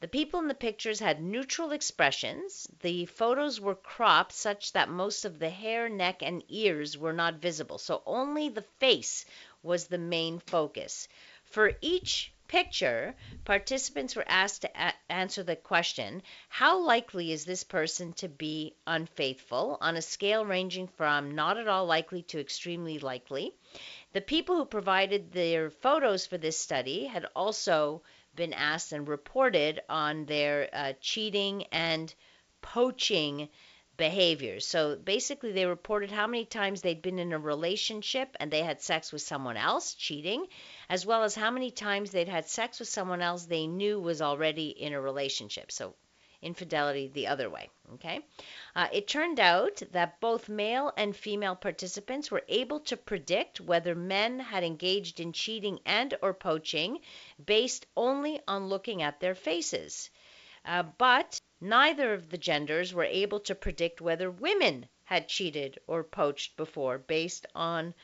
The 0.00 0.08
people 0.08 0.40
in 0.40 0.48
the 0.48 0.54
pictures 0.54 1.00
had 1.00 1.22
neutral 1.22 1.72
expressions. 1.72 2.66
The 2.80 3.06
photos 3.06 3.58
were 3.58 3.74
cropped 3.74 4.32
such 4.32 4.72
that 4.72 4.90
most 4.90 5.24
of 5.24 5.38
the 5.38 5.48
hair, 5.48 5.88
neck, 5.88 6.22
and 6.22 6.44
ears 6.48 6.98
were 6.98 7.14
not 7.14 7.36
visible. 7.36 7.78
So 7.78 8.02
only 8.04 8.50
the 8.50 8.68
face 8.80 9.24
was 9.62 9.86
the 9.86 9.96
main 9.96 10.40
focus. 10.40 11.08
For 11.44 11.72
each 11.80 12.33
picture, 12.48 13.14
participants 13.44 14.14
were 14.16 14.24
asked 14.28 14.62
to 14.62 14.70
a- 14.74 14.94
answer 15.08 15.42
the 15.42 15.56
question 15.56 16.22
How 16.48 16.78
likely 16.78 17.32
is 17.32 17.44
this 17.44 17.64
person 17.64 18.12
to 18.14 18.28
be 18.28 18.74
unfaithful? 18.86 19.78
on 19.80 19.96
a 19.96 20.02
scale 20.02 20.44
ranging 20.44 20.88
from 20.88 21.34
not 21.34 21.58
at 21.58 21.68
all 21.68 21.86
likely 21.86 22.22
to 22.22 22.40
extremely 22.40 22.98
likely. 22.98 23.54
The 24.12 24.20
people 24.20 24.56
who 24.56 24.64
provided 24.64 25.32
their 25.32 25.70
photos 25.70 26.26
for 26.26 26.38
this 26.38 26.58
study 26.58 27.06
had 27.06 27.26
also 27.34 28.02
been 28.34 28.52
asked 28.52 28.92
and 28.92 29.08
reported 29.08 29.80
on 29.88 30.26
their 30.26 30.68
uh, 30.72 30.92
cheating 31.00 31.64
and 31.72 32.14
poaching 32.62 33.48
behaviors. 33.96 34.66
So 34.66 34.96
basically, 34.96 35.52
they 35.52 35.66
reported 35.66 36.10
how 36.10 36.26
many 36.26 36.44
times 36.44 36.82
they'd 36.82 37.02
been 37.02 37.18
in 37.18 37.32
a 37.32 37.38
relationship 37.38 38.36
and 38.40 38.50
they 38.50 38.62
had 38.62 38.82
sex 38.82 39.12
with 39.12 39.22
someone 39.22 39.56
else, 39.56 39.94
cheating, 39.94 40.46
as 40.88 41.06
well 41.06 41.22
as 41.22 41.34
how 41.34 41.50
many 41.50 41.70
times 41.70 42.10
they'd 42.10 42.28
had 42.28 42.48
sex 42.48 42.78
with 42.78 42.88
someone 42.88 43.22
else 43.22 43.44
they 43.44 43.66
knew 43.66 44.00
was 44.00 44.20
already 44.20 44.68
in 44.68 44.92
a 44.92 45.00
relationship. 45.00 45.70
So 45.70 45.94
infidelity 46.44 47.08
the 47.08 47.26
other 47.26 47.48
way. 47.48 47.70
Okay. 47.94 48.20
Uh, 48.76 48.86
it 48.92 49.08
turned 49.08 49.40
out 49.40 49.82
that 49.92 50.20
both 50.20 50.48
male 50.48 50.92
and 50.96 51.16
female 51.16 51.56
participants 51.56 52.30
were 52.30 52.44
able 52.48 52.80
to 52.80 52.96
predict 52.96 53.60
whether 53.60 53.94
men 53.94 54.38
had 54.38 54.62
engaged 54.62 55.20
in 55.20 55.32
cheating 55.32 55.80
and 55.86 56.14
or 56.22 56.34
poaching 56.34 56.98
based 57.44 57.86
only 57.96 58.40
on 58.46 58.68
looking 58.68 59.02
at 59.02 59.20
their 59.20 59.34
faces. 59.34 60.10
Uh, 60.66 60.82
but 60.98 61.40
neither 61.64 62.12
of 62.12 62.28
the 62.28 62.36
genders 62.36 62.92
were 62.92 63.04
able 63.04 63.40
to 63.40 63.54
predict 63.54 63.98
whether 63.98 64.30
women 64.30 64.86
had 65.04 65.26
cheated 65.26 65.78
or 65.86 66.04
poached 66.04 66.54
before 66.58 66.98
based 66.98 67.46
on 67.54 67.94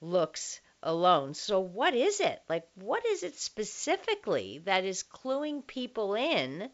looks 0.00 0.60
alone. 0.82 1.34
So, 1.34 1.60
what 1.60 1.94
is 1.94 2.20
it? 2.20 2.42
Like, 2.48 2.66
what 2.74 3.04
is 3.04 3.22
it 3.22 3.36
specifically 3.36 4.58
that 4.64 4.84
is 4.84 5.02
cluing 5.02 5.66
people 5.66 6.14
in 6.14 6.70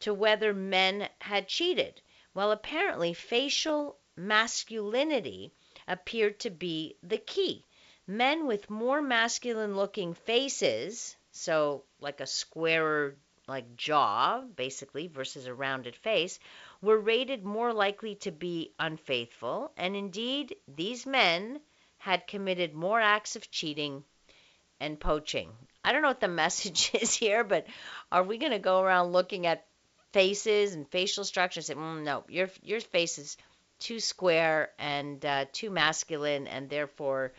to 0.00 0.12
whether 0.12 0.52
men 0.52 1.08
had 1.18 1.48
cheated? 1.48 2.02
Well, 2.34 2.52
apparently, 2.52 3.14
facial 3.14 3.98
masculinity 4.14 5.52
appeared 5.88 6.38
to 6.40 6.50
be 6.50 6.96
the 7.02 7.18
key. 7.18 7.64
Men 8.06 8.46
with 8.46 8.68
more 8.68 9.00
masculine 9.00 9.74
looking 9.74 10.12
faces, 10.12 11.16
so 11.30 11.84
like 11.98 12.20
a 12.20 12.26
squarer 12.26 13.16
like 13.52 13.76
jaw, 13.76 14.40
basically, 14.56 15.08
versus 15.08 15.46
a 15.46 15.54
rounded 15.54 15.94
face, 15.94 16.38
were 16.80 16.98
rated 16.98 17.44
more 17.44 17.72
likely 17.72 18.14
to 18.16 18.30
be 18.30 18.72
unfaithful, 18.78 19.72
and 19.76 19.94
indeed, 19.94 20.56
these 20.66 21.04
men 21.06 21.60
had 21.98 22.26
committed 22.26 22.74
more 22.74 23.00
acts 23.00 23.36
of 23.36 23.50
cheating 23.50 24.04
and 24.80 24.98
poaching. 24.98 25.52
I 25.84 25.92
don't 25.92 26.02
know 26.02 26.08
what 26.08 26.20
the 26.20 26.28
message 26.44 26.90
is 26.94 27.14
here, 27.14 27.44
but 27.44 27.66
are 28.10 28.22
we 28.22 28.38
going 28.38 28.52
to 28.52 28.58
go 28.58 28.80
around 28.80 29.12
looking 29.12 29.46
at 29.46 29.66
faces 30.12 30.74
and 30.74 30.88
facial 30.88 31.24
structure 31.24 31.58
and 31.60 31.64
say, 31.64 31.74
mm, 31.74 32.02
no, 32.02 32.24
your 32.28 32.48
your 32.62 32.80
face 32.80 33.18
is 33.18 33.36
too 33.78 34.00
square 34.00 34.70
and 34.78 35.24
uh, 35.24 35.44
too 35.52 35.70
masculine, 35.70 36.46
and 36.46 36.70
therefore 36.70 37.32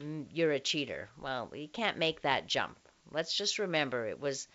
mm, 0.00 0.26
you're 0.32 0.52
a 0.52 0.60
cheater. 0.60 1.08
Well, 1.20 1.50
you 1.54 1.68
can't 1.68 1.98
make 1.98 2.22
that 2.22 2.46
jump. 2.46 2.78
Let's 3.10 3.36
just 3.36 3.58
remember 3.58 4.06
it 4.06 4.20
was 4.20 4.48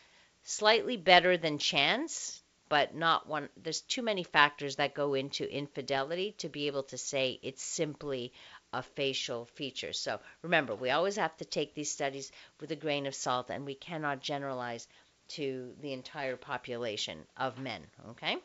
slightly 0.44 0.98
better 0.98 1.38
than 1.38 1.58
chance, 1.58 2.42
but 2.70 2.94
not 2.94 3.28
one. 3.28 3.50
There's 3.58 3.82
too 3.82 4.02
many 4.02 4.24
factors 4.24 4.76
that 4.78 4.94
go 4.94 5.14
into 5.14 5.50
infidelity 5.50 6.34
to 6.40 6.50
be 6.50 6.68
able 6.68 6.84
to 6.84 6.98
say 6.98 7.40
it's 7.42 7.64
simply 7.64 8.34
a 8.72 8.82
facial 8.82 9.46
feature. 9.46 9.94
So 9.94 10.20
remember, 10.42 10.76
we 10.76 10.90
always 10.90 11.16
have 11.18 11.36
to 11.38 11.46
take 11.46 11.74
these 11.74 11.92
studies 11.92 12.32
with 12.60 12.72
a 12.72 12.76
grain 12.76 13.06
of 13.06 13.16
salt, 13.16 13.50
and 13.50 13.66
we 13.66 13.76
cannot 13.76 14.22
generalize 14.22 14.88
to 15.30 15.74
the 15.82 15.94
entire 15.94 16.36
population 16.36 17.26
of 17.38 17.60
men. 17.60 17.86
Okay? 18.10 18.38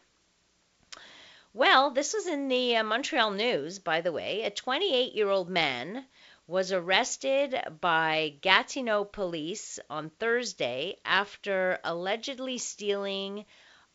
Well, 1.55 1.91
this 1.91 2.13
was 2.13 2.27
in 2.27 2.49
the 2.49 2.77
uh, 2.77 2.85
Montreal 2.85 3.31
News, 3.31 3.79
by 3.79 4.03
the 4.03 4.13
way. 4.13 4.43
A 4.43 4.51
28 4.51 5.15
year 5.15 5.29
old 5.29 5.49
man 5.49 6.05
was 6.49 6.73
arrested 6.73 7.55
by 7.79 8.35
Gatineau 8.41 9.05
police 9.05 9.79
on 9.91 10.09
Thursday 10.09 10.97
after 11.05 11.79
allegedly 11.85 12.57
stealing 12.57 13.45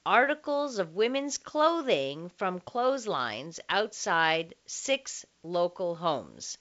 articles 0.06 0.78
of 0.78 0.94
women's 0.94 1.40
clothing 1.40 2.30
from 2.38 2.60
clotheslines 2.60 3.60
outside 3.70 4.54
six 4.68 5.26
local 5.42 5.96
homes. 5.96 6.60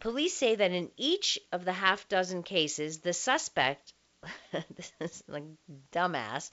Police 0.00 0.34
say 0.34 0.54
that 0.54 0.70
in 0.72 0.90
each 0.96 1.38
of 1.52 1.66
the 1.66 1.74
half 1.74 2.08
dozen 2.08 2.42
cases, 2.42 3.00
the 3.00 3.12
suspect 3.12 3.92
this 4.52 4.92
is 5.00 5.22
like 5.28 5.44
dumbass, 5.92 6.50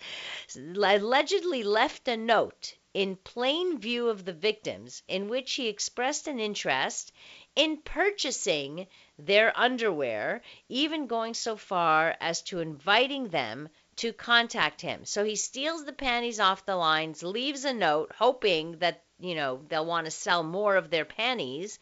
allegedly 0.56 1.64
left 1.64 2.08
a 2.08 2.16
note 2.16 2.76
in 2.94 3.16
plain 3.16 3.78
view 3.80 4.10
of 4.10 4.24
the 4.24 4.34
victims 4.34 5.04
in 5.08 5.28
which 5.28 5.54
he 5.54 5.68
expressed 5.68 6.28
an 6.28 6.40
interest 6.40 7.12
in 7.56 7.78
purchasing 7.78 8.88
their 9.18 9.52
underwear, 9.60 10.42
even 10.70 11.08
going 11.08 11.34
so 11.34 11.58
far 11.58 12.16
as 12.22 12.42
to 12.42 12.60
inviting 12.60 13.28
them 13.30 13.68
to 13.98 14.14
contact 14.14 14.80
him. 14.80 15.04
So 15.06 15.24
he 15.24 15.36
steals 15.36 15.84
the 15.84 15.94
panties 15.94 16.40
off 16.40 16.66
the 16.66 16.76
lines, 16.76 17.24
leaves 17.24 17.66
a 17.66 17.74
note, 17.74 18.12
hoping 18.16 18.78
that, 18.78 19.04
you 19.20 19.36
know, 19.36 19.64
they'll 19.68 19.86
want 19.86 20.06
to 20.06 20.12
sell 20.12 20.44
more 20.44 20.76
of 20.76 20.90
their 20.90 21.06
panties, 21.06 21.80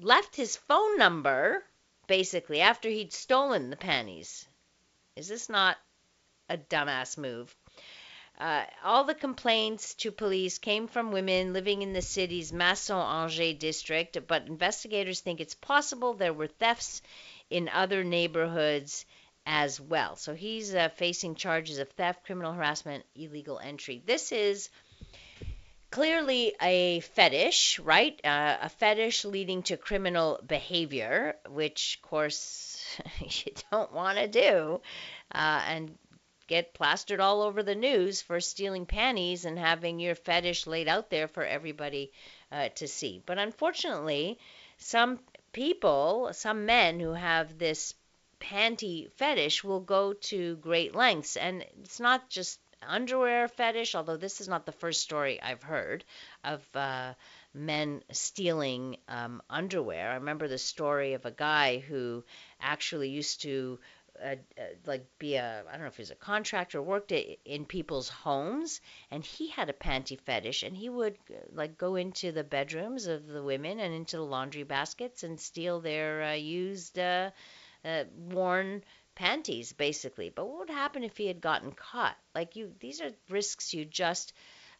left 0.00 0.34
his 0.34 0.56
phone 0.56 0.98
number, 0.98 1.64
basically, 2.08 2.60
after 2.60 2.88
he'd 2.88 3.12
stolen 3.12 3.70
the 3.70 3.76
panties. 3.76 4.47
Is 5.18 5.26
this 5.26 5.48
not 5.48 5.76
a 6.48 6.56
dumbass 6.56 7.18
move? 7.18 7.54
Uh, 8.38 8.64
all 8.84 9.02
the 9.02 9.16
complaints 9.16 9.94
to 9.94 10.12
police 10.12 10.58
came 10.58 10.86
from 10.86 11.10
women 11.10 11.52
living 11.52 11.82
in 11.82 11.92
the 11.92 12.02
city's 12.02 12.52
Masson-Angers 12.52 13.58
district, 13.58 14.16
but 14.28 14.46
investigators 14.46 15.18
think 15.18 15.40
it's 15.40 15.56
possible 15.56 16.14
there 16.14 16.32
were 16.32 16.46
thefts 16.46 17.02
in 17.50 17.68
other 17.68 18.04
neighborhoods 18.04 19.04
as 19.44 19.80
well. 19.80 20.14
So 20.14 20.34
he's 20.34 20.72
uh, 20.72 20.88
facing 20.90 21.34
charges 21.34 21.78
of 21.78 21.90
theft, 21.90 22.24
criminal 22.24 22.52
harassment, 22.52 23.04
illegal 23.16 23.58
entry. 23.58 24.00
This 24.06 24.30
is 24.30 24.70
clearly 25.90 26.54
a 26.60 27.00
fetish, 27.00 27.78
right? 27.78 28.18
Uh, 28.24 28.56
a 28.62 28.68
fetish 28.68 29.24
leading 29.24 29.62
to 29.64 29.76
criminal 29.76 30.40
behavior, 30.46 31.36
which, 31.48 31.98
of 32.02 32.08
course, 32.08 32.84
you 33.20 33.52
don't 33.70 33.92
want 33.92 34.18
to 34.18 34.28
do. 34.28 34.80
Uh, 35.32 35.62
and 35.66 35.98
get 36.46 36.72
plastered 36.72 37.20
all 37.20 37.42
over 37.42 37.62
the 37.62 37.74
news 37.74 38.22
for 38.22 38.40
stealing 38.40 38.86
panties 38.86 39.44
and 39.44 39.58
having 39.58 40.00
your 40.00 40.14
fetish 40.14 40.66
laid 40.66 40.88
out 40.88 41.10
there 41.10 41.28
for 41.28 41.44
everybody 41.44 42.10
uh, 42.50 42.70
to 42.70 42.88
see. 42.88 43.22
But 43.24 43.38
unfortunately, 43.38 44.38
some 44.78 45.20
people, 45.52 46.30
some 46.32 46.64
men 46.64 46.98
who 47.00 47.12
have 47.12 47.58
this 47.58 47.94
panty 48.40 49.10
fetish 49.12 49.62
will 49.62 49.80
go 49.80 50.14
to 50.14 50.56
great 50.56 50.94
lengths. 50.94 51.36
And 51.36 51.64
it's 51.82 52.00
not 52.00 52.30
just 52.30 52.58
underwear 52.82 53.48
fetish, 53.48 53.94
although 53.94 54.16
this 54.16 54.40
is 54.40 54.48
not 54.48 54.66
the 54.66 54.72
first 54.72 55.00
story 55.02 55.40
I've 55.40 55.62
heard 55.62 56.04
of 56.44 56.62
uh, 56.74 57.14
men 57.54 58.02
stealing 58.12 58.96
um, 59.08 59.42
underwear. 59.50 60.10
I 60.10 60.14
remember 60.14 60.48
the 60.48 60.58
story 60.58 61.14
of 61.14 61.26
a 61.26 61.30
guy 61.30 61.78
who 61.78 62.24
actually 62.60 63.10
used 63.10 63.42
to 63.42 63.78
uh, 64.22 64.34
uh, 64.58 64.62
like 64.86 65.06
be 65.18 65.36
a 65.36 65.62
I 65.68 65.72
don't 65.72 65.82
know 65.82 65.86
if 65.86 65.96
he 65.96 66.02
was 66.02 66.10
a 66.10 66.16
contractor 66.16 66.82
worked 66.82 67.12
in 67.12 67.64
people's 67.66 68.08
homes 68.08 68.80
and 69.12 69.24
he 69.24 69.48
had 69.48 69.70
a 69.70 69.72
panty 69.72 70.18
fetish 70.18 70.64
and 70.64 70.76
he 70.76 70.88
would 70.88 71.16
uh, 71.30 71.34
like 71.52 71.78
go 71.78 71.94
into 71.94 72.32
the 72.32 72.42
bedrooms 72.42 73.06
of 73.06 73.28
the 73.28 73.42
women 73.42 73.78
and 73.78 73.94
into 73.94 74.16
the 74.16 74.24
laundry 74.24 74.64
baskets 74.64 75.22
and 75.22 75.38
steal 75.38 75.80
their 75.80 76.34
used 76.34 76.98
worn 78.32 78.82
panties, 79.18 79.72
basically. 79.72 80.30
But 80.30 80.46
what 80.46 80.60
would 80.60 80.70
happen 80.70 81.02
if 81.02 81.16
he 81.16 81.26
had 81.26 81.40
gotten 81.40 81.72
caught? 81.72 82.16
Like 82.36 82.54
you, 82.54 82.72
these 82.78 83.00
are 83.00 83.10
risks 83.28 83.74
you 83.74 83.84
just 83.84 84.32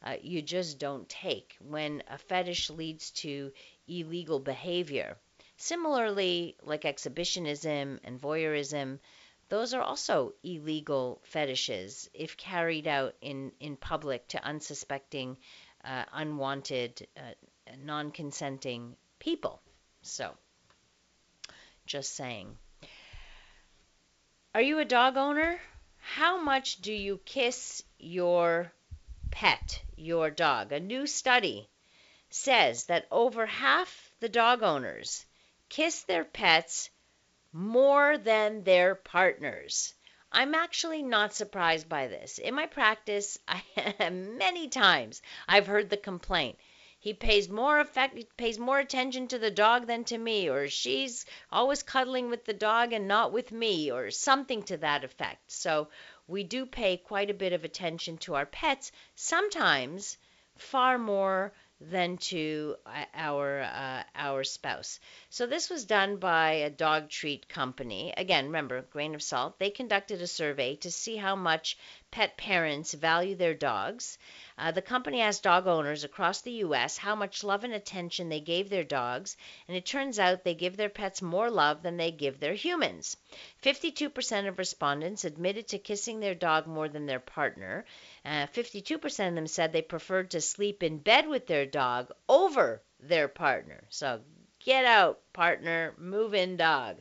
uh, 0.02 0.16
you 0.22 0.40
just 0.42 0.78
don't 0.78 1.08
take 1.08 1.56
when 1.60 2.04
a 2.08 2.16
fetish 2.18 2.70
leads 2.70 3.10
to 3.10 3.52
illegal 3.88 4.38
behavior. 4.38 5.16
Similarly, 5.56 6.56
like 6.62 6.84
exhibitionism 6.84 7.98
and 8.04 8.20
voyeurism, 8.20 9.00
those 9.48 9.74
are 9.74 9.82
also 9.82 10.34
illegal 10.44 11.20
fetishes 11.24 12.08
if 12.14 12.36
carried 12.36 12.86
out 12.86 13.16
in, 13.20 13.50
in 13.58 13.76
public 13.76 14.28
to 14.28 14.44
unsuspecting, 14.44 15.36
uh, 15.84 16.04
unwanted, 16.12 17.08
uh, 17.16 17.32
non 17.82 18.12
consenting 18.12 18.94
people. 19.18 19.60
So, 20.02 20.36
just 21.86 22.14
saying. 22.14 22.56
Are 24.54 24.62
you 24.62 24.78
a 24.78 24.84
dog 24.86 25.18
owner? 25.18 25.60
How 25.98 26.40
much 26.40 26.80
do 26.80 26.90
you 26.90 27.20
kiss 27.26 27.82
your 27.98 28.72
pet, 29.30 29.82
your 29.94 30.30
dog? 30.30 30.72
A 30.72 30.80
new 30.80 31.06
study 31.06 31.68
says 32.30 32.86
that 32.86 33.06
over 33.10 33.44
half 33.44 34.10
the 34.20 34.28
dog 34.30 34.62
owners 34.62 35.26
kiss 35.68 36.02
their 36.04 36.24
pets 36.24 36.88
more 37.52 38.16
than 38.16 38.64
their 38.64 38.94
partners. 38.94 39.92
I'm 40.32 40.54
actually 40.54 41.02
not 41.02 41.34
surprised 41.34 41.88
by 41.88 42.06
this. 42.06 42.38
In 42.38 42.54
my 42.54 42.66
practice, 42.66 43.38
I, 43.46 43.62
many 44.10 44.68
times 44.68 45.20
I've 45.46 45.66
heard 45.66 45.90
the 45.90 45.98
complaint 45.98 46.58
he 46.98 47.14
pays 47.14 47.48
more 47.48 47.78
effect 47.78 48.36
pays 48.36 48.58
more 48.58 48.78
attention 48.78 49.28
to 49.28 49.38
the 49.38 49.50
dog 49.50 49.86
than 49.86 50.04
to 50.04 50.18
me 50.18 50.48
or 50.48 50.68
she's 50.68 51.24
always 51.50 51.82
cuddling 51.82 52.28
with 52.28 52.44
the 52.44 52.54
dog 52.54 52.92
and 52.92 53.06
not 53.06 53.32
with 53.32 53.52
me 53.52 53.90
or 53.90 54.10
something 54.10 54.62
to 54.62 54.76
that 54.76 55.04
effect 55.04 55.50
so 55.50 55.88
we 56.26 56.44
do 56.44 56.66
pay 56.66 56.96
quite 56.96 57.30
a 57.30 57.34
bit 57.34 57.52
of 57.52 57.64
attention 57.64 58.18
to 58.18 58.34
our 58.34 58.46
pets 58.46 58.92
sometimes 59.14 60.18
far 60.56 60.98
more 60.98 61.52
than 61.80 62.16
to 62.18 62.74
uh, 62.86 63.04
our 63.14 63.60
uh, 63.60 64.02
our 64.16 64.42
spouse. 64.42 64.98
So 65.30 65.46
this 65.46 65.70
was 65.70 65.84
done 65.84 66.16
by 66.16 66.50
a 66.54 66.70
dog 66.70 67.08
treat 67.08 67.48
company. 67.48 68.12
Again, 68.16 68.46
remember, 68.46 68.82
grain 68.82 69.14
of 69.14 69.22
salt. 69.22 69.58
They 69.60 69.70
conducted 69.70 70.20
a 70.20 70.26
survey 70.26 70.74
to 70.76 70.90
see 70.90 71.16
how 71.16 71.36
much 71.36 71.78
pet 72.10 72.36
parents 72.36 72.94
value 72.94 73.34
their 73.34 73.54
dogs. 73.54 74.18
Uh, 74.56 74.70
the 74.70 74.82
company 74.82 75.20
asked 75.20 75.42
dog 75.42 75.66
owners 75.66 76.04
across 76.04 76.40
the 76.40 76.52
U.S. 76.52 76.96
how 76.96 77.14
much 77.14 77.44
love 77.44 77.64
and 77.64 77.72
attention 77.72 78.28
they 78.28 78.40
gave 78.40 78.70
their 78.70 78.84
dogs, 78.84 79.36
and 79.68 79.76
it 79.76 79.86
turns 79.86 80.18
out 80.18 80.42
they 80.42 80.54
give 80.54 80.76
their 80.76 80.88
pets 80.88 81.22
more 81.22 81.50
love 81.50 81.82
than 81.82 81.96
they 81.96 82.10
give 82.10 82.40
their 82.40 82.54
humans. 82.54 83.16
52% 83.62 84.48
of 84.48 84.58
respondents 84.58 85.24
admitted 85.24 85.68
to 85.68 85.78
kissing 85.78 86.20
their 86.20 86.34
dog 86.34 86.66
more 86.66 86.88
than 86.88 87.06
their 87.06 87.20
partner. 87.20 87.84
Uh, 88.24 88.46
52% 88.46 89.28
of 89.28 89.34
them 89.34 89.46
said 89.46 89.72
they 89.72 89.82
preferred 89.82 90.30
to 90.30 90.40
sleep 90.40 90.82
in 90.82 90.98
bed 90.98 91.28
with 91.28 91.46
their 91.46 91.66
dog 91.66 92.10
over 92.28 92.82
their 93.00 93.28
partner. 93.28 93.84
So 93.90 94.20
get 94.58 94.84
out, 94.84 95.20
partner, 95.32 95.94
move 95.98 96.34
in, 96.34 96.56
dog. 96.56 96.96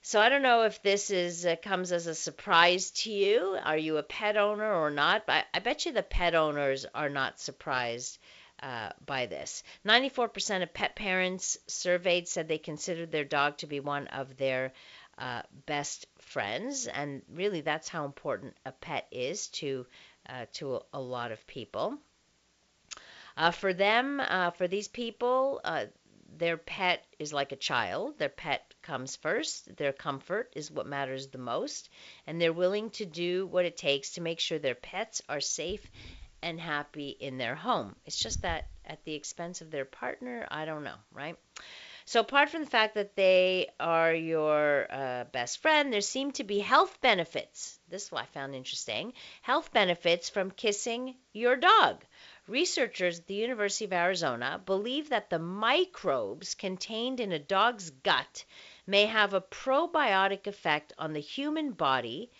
So 0.00 0.20
I 0.20 0.28
don't 0.28 0.42
know 0.42 0.62
if 0.62 0.80
this 0.82 1.10
is 1.10 1.44
uh, 1.44 1.56
comes 1.56 1.92
as 1.92 2.06
a 2.06 2.14
surprise 2.14 2.90
to 3.02 3.10
you. 3.10 3.58
Are 3.62 3.76
you 3.76 3.96
a 3.96 4.02
pet 4.02 4.36
owner 4.36 4.72
or 4.72 4.90
not? 4.90 5.24
I, 5.28 5.44
I 5.52 5.58
bet 5.58 5.86
you 5.86 5.92
the 5.92 6.02
pet 6.02 6.34
owners 6.34 6.86
are 6.94 7.08
not 7.08 7.40
surprised 7.40 8.18
uh, 8.62 8.90
by 9.04 9.26
this. 9.26 9.62
94% 9.84 10.62
of 10.62 10.72
pet 10.72 10.96
parents 10.96 11.58
surveyed 11.66 12.28
said 12.28 12.48
they 12.48 12.58
considered 12.58 13.10
their 13.10 13.24
dog 13.24 13.58
to 13.58 13.66
be 13.66 13.80
one 13.80 14.06
of 14.08 14.36
their 14.36 14.72
uh, 15.18 15.42
best 15.66 16.06
friends, 16.20 16.86
and 16.86 17.22
really 17.28 17.60
that's 17.60 17.88
how 17.88 18.04
important 18.04 18.56
a 18.64 18.72
pet 18.72 19.08
is 19.10 19.48
to 19.48 19.84
uh, 20.28 20.46
to 20.52 20.80
a, 20.92 21.00
lot 21.00 21.32
of 21.32 21.46
people. 21.46 21.98
Uh, 23.36 23.50
for 23.50 23.72
them, 23.72 24.20
uh, 24.20 24.50
for 24.50 24.68
these 24.68 24.88
people, 24.88 25.60
their 26.38 26.56
pet 26.56 27.04
is 27.18 27.32
like 27.32 27.52
a 27.52 27.56
child. 27.56 28.18
Their 28.18 28.28
pet 28.28 28.74
comes 28.82 29.16
first. 29.16 29.76
Their 29.76 29.92
comfort 29.92 30.52
is 30.54 30.70
what 30.70 30.86
matters 30.86 31.28
the 31.28 31.38
most. 31.38 31.88
And 32.26 32.40
they're 32.40 32.52
willing 32.52 32.90
to 32.90 33.04
do 33.04 33.46
what 33.46 33.64
it 33.64 33.76
takes 33.76 34.12
to 34.12 34.20
make 34.20 34.40
sure 34.40 34.58
their 34.58 34.74
pets 34.74 35.20
are 35.28 35.40
safe 35.40 35.90
and 36.42 36.60
happy 36.60 37.08
in 37.08 37.38
their 37.38 37.54
home. 37.54 37.96
It's 38.06 38.18
just 38.18 38.42
that 38.42 38.68
at 38.84 39.04
the 39.04 39.14
expense 39.14 39.60
of 39.60 39.70
their 39.70 39.84
partner, 39.84 40.46
I 40.50 40.64
don't 40.64 40.84
know, 40.84 40.96
right? 41.12 41.36
So, 42.04 42.20
apart 42.20 42.48
from 42.48 42.64
the 42.64 42.70
fact 42.70 42.94
that 42.94 43.16
they 43.16 43.68
are 43.78 44.14
your 44.14 44.86
uh, 44.90 45.24
best 45.24 45.60
friend, 45.60 45.92
there 45.92 46.00
seem 46.00 46.32
to 46.32 46.44
be 46.44 46.58
health 46.58 46.98
benefits. 47.02 47.78
This 47.88 48.04
is 48.04 48.12
what 48.12 48.22
I 48.22 48.26
found 48.26 48.54
interesting 48.54 49.12
health 49.42 49.72
benefits 49.72 50.30
from 50.30 50.50
kissing 50.50 51.16
your 51.34 51.56
dog. 51.56 52.02
Researchers 52.48 53.18
at 53.18 53.26
the 53.26 53.34
University 53.34 53.84
of 53.84 53.92
Arizona 53.92 54.58
believe 54.64 55.10
that 55.10 55.28
the 55.28 55.38
microbes 55.38 56.54
contained 56.54 57.20
in 57.20 57.30
a 57.30 57.38
dog's 57.38 57.90
gut 57.90 58.46
may 58.86 59.04
have 59.04 59.34
a 59.34 59.42
probiotic 59.42 60.46
effect 60.46 60.94
on 60.96 61.12
the 61.12 61.20
human 61.20 61.72
body. 61.72 62.30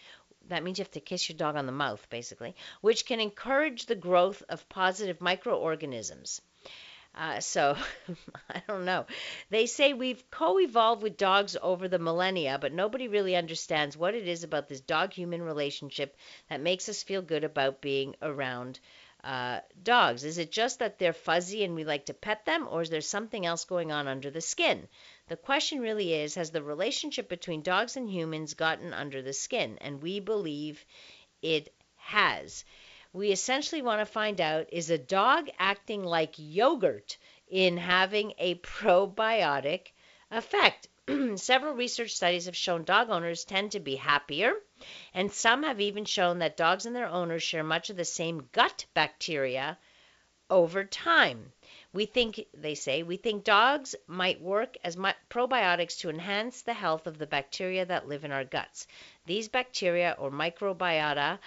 That 0.49 0.63
means 0.63 0.79
you 0.79 0.85
have 0.85 0.93
to 0.93 1.01
kiss 1.01 1.29
your 1.29 1.37
dog 1.37 1.57
on 1.57 1.67
the 1.67 1.73
mouth, 1.73 2.09
basically, 2.09 2.57
which 2.81 3.05
can 3.05 3.21
encourage 3.21 3.85
the 3.85 3.95
growth 3.95 4.43
of 4.49 4.67
positive 4.71 5.21
microorganisms. 5.21 6.41
Uh, 7.15 7.41
so, 7.41 7.77
I 8.49 8.63
don't 8.67 8.87
know. 8.87 9.05
They 9.51 9.67
say 9.67 9.93
we've 9.93 10.31
co 10.31 10.59
evolved 10.59 11.03
with 11.03 11.19
dogs 11.19 11.55
over 11.61 11.87
the 11.87 11.99
millennia, 11.99 12.59
but 12.59 12.73
nobody 12.73 13.09
really 13.09 13.37
understands 13.37 13.95
what 13.95 14.15
it 14.15 14.27
is 14.27 14.43
about 14.43 14.69
this 14.71 14.81
dog 14.81 15.13
human 15.13 15.43
relationship 15.43 16.17
that 16.49 16.63
makes 16.63 16.89
us 16.89 17.03
feel 17.03 17.21
good 17.21 17.45
about 17.45 17.83
being 17.83 18.15
around 18.23 18.81
uh, 19.25 19.61
dogs? 19.83 20.25
Is 20.25 20.39
it 20.39 20.53
just 20.53 20.79
that 20.79 20.99
they're 20.99 21.13
fuzzy 21.13 21.65
and 21.65 21.75
we 21.75 21.85
like 21.85 22.07
to 22.07 22.15
pet 22.15 22.45
them, 22.45 22.69
or 22.71 22.83
is 22.83 22.91
there 22.91 23.01
something 23.01 23.45
else 23.45 23.65
going 23.65 23.91
on 23.91 24.07
under 24.07 24.31
the 24.31 24.41
skin? 24.41 24.89
The 25.29 25.37
question 25.37 25.81
really 25.81 26.15
is 26.15 26.37
Has 26.37 26.51
the 26.51 26.63
relationship 26.63 27.29
between 27.29 27.63
dogs 27.63 27.97
and 27.97 28.09
humans 28.09 28.55
gotten 28.55 28.95
under 28.95 29.21
the 29.21 29.33
skin? 29.33 29.79
And 29.81 30.03
we 30.03 30.21
believe 30.21 30.85
it 31.43 31.73
has. 31.97 32.65
We 33.13 33.33
essentially 33.33 33.83
want 33.83 34.01
to 34.01 34.07
find 34.07 34.41
out 34.41 34.69
is 34.73 34.91
a 34.91 34.99
dog 34.99 35.49
acting 35.59 36.05
like 36.05 36.35
yogurt 36.37 37.17
in 37.49 37.77
having 37.77 38.35
a 38.39 38.55
probiotic 38.57 39.89
effect? 40.31 40.89
Several 41.37 41.75
research 41.75 42.13
studies 42.13 42.47
have 42.47 42.57
shown 42.57 42.85
dog 42.85 43.11
owners 43.11 43.45
tend 43.45 43.73
to 43.73 43.81
be 43.81 43.97
happier, 43.97 44.53
and 45.15 45.33
some 45.33 45.63
have 45.63 45.81
even 45.81 46.05
shown 46.05 46.39
that 46.39 46.57
dogs 46.57 46.87
and 46.87 46.95
their 46.95 47.09
owners 47.09 47.43
share 47.43 47.65
much 47.65 47.91
of 47.91 47.97
the 47.97 48.05
same 48.05 48.49
gut 48.53 48.85
bacteria 48.95 49.79
over 50.51 50.85
time. 50.85 51.53
We 51.93 52.07
think, 52.07 52.41
they 52.55 52.75
say, 52.75 53.03
we 53.03 53.17
think 53.17 53.45
dogs 53.45 53.95
might 54.07 54.41
work 54.41 54.77
as 54.85 54.97
probiotics 54.97 55.99
to 56.01 56.11
enhance 56.11 56.63
the 56.63 56.75
health 56.75 57.07
of 57.07 57.19
the 57.19 57.27
bacteria 57.27 57.85
that 57.87 58.09
live 58.09 58.25
in 58.25 58.33
our 58.33 58.45
guts. 58.45 58.87
These 59.27 59.49
bacteria 59.49 60.17
or 60.19 60.31
microbiota 60.31 61.39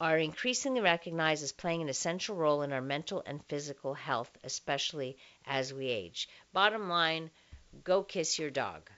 are 0.00 0.18
increasingly 0.18 0.80
recognized 0.80 1.42
as 1.44 1.52
playing 1.52 1.82
an 1.82 1.88
essential 1.88 2.34
role 2.34 2.62
in 2.62 2.72
our 2.72 2.80
mental 2.80 3.22
and 3.26 3.44
physical 3.46 3.94
health, 3.94 4.30
especially 4.44 5.16
as 5.46 5.74
we 5.74 5.88
age. 5.88 6.28
Bottom 6.52 6.88
line, 6.88 7.30
go 7.84 8.02
kiss 8.02 8.38
your 8.38 8.50
dog 8.50 8.90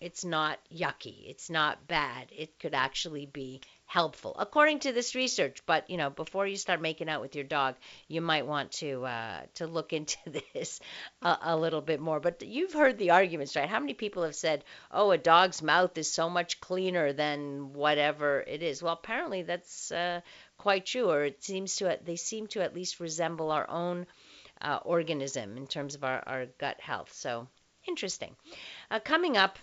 it's 0.00 0.24
not 0.24 0.58
yucky. 0.74 1.28
It's 1.28 1.50
not 1.50 1.86
bad. 1.86 2.28
It 2.36 2.58
could 2.58 2.74
actually 2.74 3.26
be 3.26 3.60
helpful, 3.84 4.34
according 4.38 4.78
to 4.78 4.92
this 4.92 5.14
research. 5.14 5.58
But 5.66 5.90
you 5.90 5.98
know, 5.98 6.08
before 6.08 6.46
you 6.46 6.56
start 6.56 6.80
making 6.80 7.10
out 7.10 7.20
with 7.20 7.34
your 7.34 7.44
dog, 7.44 7.74
you 8.08 8.22
might 8.22 8.46
want 8.46 8.72
to 8.72 9.04
uh, 9.04 9.42
to 9.54 9.66
look 9.66 9.92
into 10.00 10.16
this 10.26 10.80
a, 11.20 11.36
a 11.42 11.56
little 11.56 11.82
bit 11.82 12.00
more. 12.00 12.18
But 12.18 12.42
you've 12.42 12.72
heard 12.72 12.96
the 12.96 13.10
arguments, 13.10 13.56
right? 13.56 13.68
How 13.68 13.80
many 13.80 13.92
people 13.92 14.22
have 14.22 14.34
said, 14.34 14.64
"Oh, 14.90 15.10
a 15.10 15.18
dog's 15.18 15.62
mouth 15.62 15.98
is 15.98 16.10
so 16.10 16.30
much 16.30 16.60
cleaner 16.60 17.12
than 17.12 17.74
whatever 17.74 18.40
it 18.40 18.62
is"? 18.62 18.82
Well, 18.82 18.94
apparently 18.94 19.42
that's 19.42 19.92
uh, 19.92 20.22
quite 20.56 20.86
true, 20.86 21.10
or 21.10 21.24
it 21.24 21.44
seems 21.44 21.76
to 21.76 21.98
they 22.02 22.16
seem 22.16 22.46
to 22.48 22.62
at 22.62 22.74
least 22.74 23.00
resemble 23.00 23.50
our 23.50 23.68
own 23.68 24.06
uh, 24.62 24.78
organism 24.82 25.56
in 25.56 25.66
terms 25.66 25.94
of 25.94 26.04
our, 26.04 26.22
our 26.26 26.46
gut 26.58 26.80
health. 26.80 27.12
So 27.12 27.48
interesting. 27.86 28.34
Uh, 28.90 29.00
coming 29.00 29.36
up 29.36 29.58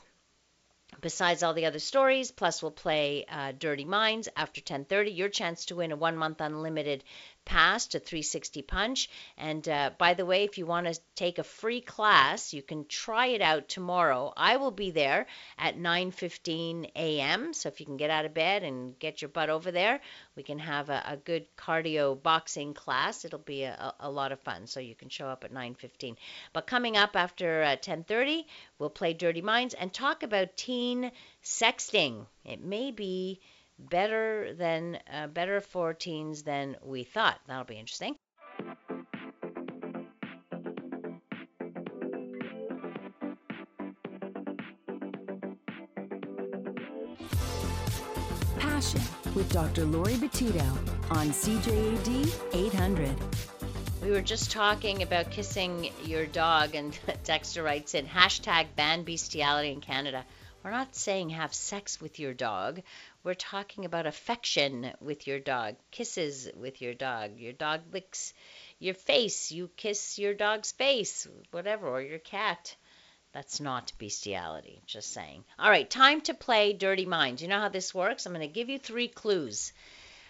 besides 1.02 1.44
all 1.44 1.54
the 1.54 1.66
other 1.66 1.80
stories 1.80 2.32
plus 2.32 2.62
we'll 2.62 2.72
play 2.72 3.26
uh, 3.30 3.52
dirty 3.58 3.86
minds 3.86 4.28
after 4.36 4.62
10.30 4.62 5.16
your 5.16 5.30
chance 5.30 5.66
to 5.66 5.76
win 5.76 5.92
a 5.92 5.96
one 5.96 6.18
month 6.18 6.42
unlimited 6.42 7.04
pass 7.48 7.88
to 7.88 8.00
360 8.00 8.62
Punch. 8.64 9.10
And 9.38 9.68
uh, 9.70 9.92
by 9.98 10.14
the 10.14 10.26
way, 10.26 10.44
if 10.44 10.58
you 10.58 10.66
want 10.66 10.86
to 10.86 11.00
take 11.16 11.40
a 11.40 11.44
free 11.44 11.80
class, 11.80 12.54
you 12.54 12.62
can 12.62 12.86
try 12.86 13.28
it 13.28 13.42
out 13.42 13.70
tomorrow. 13.70 14.34
I 14.36 14.58
will 14.58 14.72
be 14.72 14.92
there 14.92 15.28
at 15.58 15.78
9:15 15.78 16.92
a.m. 16.94 17.54
So 17.54 17.70
if 17.70 17.80
you 17.80 17.86
can 17.86 17.96
get 17.96 18.10
out 18.10 18.26
of 18.26 18.34
bed 18.34 18.64
and 18.64 19.00
get 19.00 19.22
your 19.22 19.30
butt 19.30 19.50
over 19.50 19.72
there, 19.72 20.02
we 20.36 20.44
can 20.44 20.60
have 20.60 20.90
a, 20.90 21.02
a 21.08 21.16
good 21.16 21.46
cardio 21.56 22.22
boxing 22.22 22.74
class. 22.74 23.24
It'll 23.24 23.40
be 23.40 23.64
a, 23.64 23.94
a, 24.02 24.12
lot 24.12 24.34
of 24.34 24.42
fun. 24.42 24.68
So 24.68 24.82
you 24.82 24.96
can 24.96 25.08
show 25.08 25.28
up 25.28 25.46
at 25.46 25.54
9:15. 25.54 26.18
But 26.52 26.68
coming 26.68 26.98
up 26.98 27.16
after 27.16 27.64
uh, 27.64 27.78
10:30, 27.78 28.44
we'll 28.78 28.90
play 28.90 29.14
Dirty 29.14 29.42
Minds 29.42 29.74
and 29.74 29.94
talk 29.94 30.22
about 30.22 30.58
teen 30.58 31.12
sexting. 31.42 32.26
It 32.44 32.62
may 32.62 32.92
be 32.92 33.40
better 33.80 34.54
than 34.54 35.00
uh, 35.12 35.28
better 35.28 35.62
for 35.62 35.94
teens 35.94 36.44
than 36.44 36.76
we 36.84 37.04
thought. 37.04 37.40
That'll 37.48 37.64
be 37.64 37.80
interesting. 37.80 38.16
Passion 48.60 49.02
with 49.36 49.52
Dr. 49.52 49.86
Lori 49.86 50.14
Betito 50.14 50.66
on 51.12 51.28
CJAD 51.30 52.34
800. 52.54 53.16
We 54.02 54.12
were 54.12 54.22
just 54.22 54.52
talking 54.52 55.04
about 55.04 55.32
kissing 55.32 55.92
your 56.04 56.28
dog, 56.28 56.76
and 56.76 56.98
Dexter 57.24 57.64
writes 57.64 57.94
in 57.94 58.06
hashtag 58.06 58.68
ban 58.76 59.04
bestiality 59.04 59.72
in 59.72 59.82
Canada. 59.82 60.24
We're 60.68 60.72
not 60.72 60.98
saying 60.98 61.30
have 61.30 61.54
sex 61.54 62.02
with 62.02 62.20
your 62.20 62.34
dog. 62.34 62.82
We're 63.24 63.36
talking 63.36 63.86
about 63.86 64.06
affection 64.06 64.92
with 65.00 65.26
your 65.26 65.40
dog, 65.40 65.78
kisses 65.92 66.50
with 66.58 66.82
your 66.82 66.94
dog. 66.94 67.40
Your 67.40 67.54
dog 67.54 67.84
licks 67.94 68.34
your 68.78 68.94
face, 68.94 69.50
you 69.50 69.70
kiss 69.78 70.20
your 70.20 70.34
dog's 70.34 70.74
face, 70.74 71.26
whatever, 71.52 71.88
or 71.88 72.02
your 72.02 72.20
cat. 72.20 72.76
That's 73.32 73.62
not 73.62 73.94
bestiality, 73.98 74.82
just 74.86 75.14
saying. 75.14 75.46
All 75.58 75.70
right, 75.70 75.90
time 75.90 76.20
to 76.24 76.34
play 76.34 76.74
Dirty 76.74 77.06
Minds. 77.06 77.42
You 77.42 77.48
know 77.48 77.62
how 77.62 77.70
this 77.70 77.96
works? 77.96 78.26
I'm 78.26 78.34
going 78.34 78.42
to 78.42 78.54
give 78.54 78.68
you 78.68 78.78
three 78.78 79.08
clues. 79.08 79.72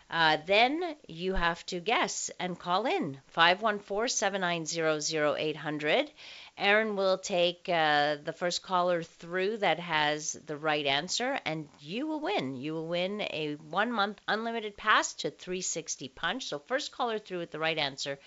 Uh, 0.10 0.38
then 0.46 0.96
you 1.08 1.34
have 1.34 1.66
to 1.66 1.80
guess 1.80 2.30
and 2.40 2.60
call 2.60 2.86
in 2.86 3.20
514 3.30 4.08
790 4.08 5.50
0800 5.50 6.12
Aaron 6.60 6.96
will 6.96 7.20
take 7.20 7.70
uh, 7.70 8.16
the 8.24 8.34
first 8.34 8.64
caller 8.64 9.04
through 9.04 9.58
that 9.58 9.80
has 9.80 10.34
the 10.34 10.58
right 10.58 10.88
answer, 10.88 11.40
and 11.46 11.70
you 11.80 12.08
will 12.08 12.20
win. 12.20 12.56
You 12.56 12.74
will 12.74 12.88
win 12.88 13.22
a 13.22 13.56
one 13.70 13.92
month 13.92 14.20
unlimited 14.28 14.76
pass 14.76 15.14
to 15.16 15.30
360 15.30 16.10
Punch. 16.10 16.46
So, 16.46 16.58
first 16.58 16.92
caller 16.92 17.20
through 17.20 17.40
with 17.40 17.52
the 17.52 17.60
right 17.60 17.78
answer 17.78 18.18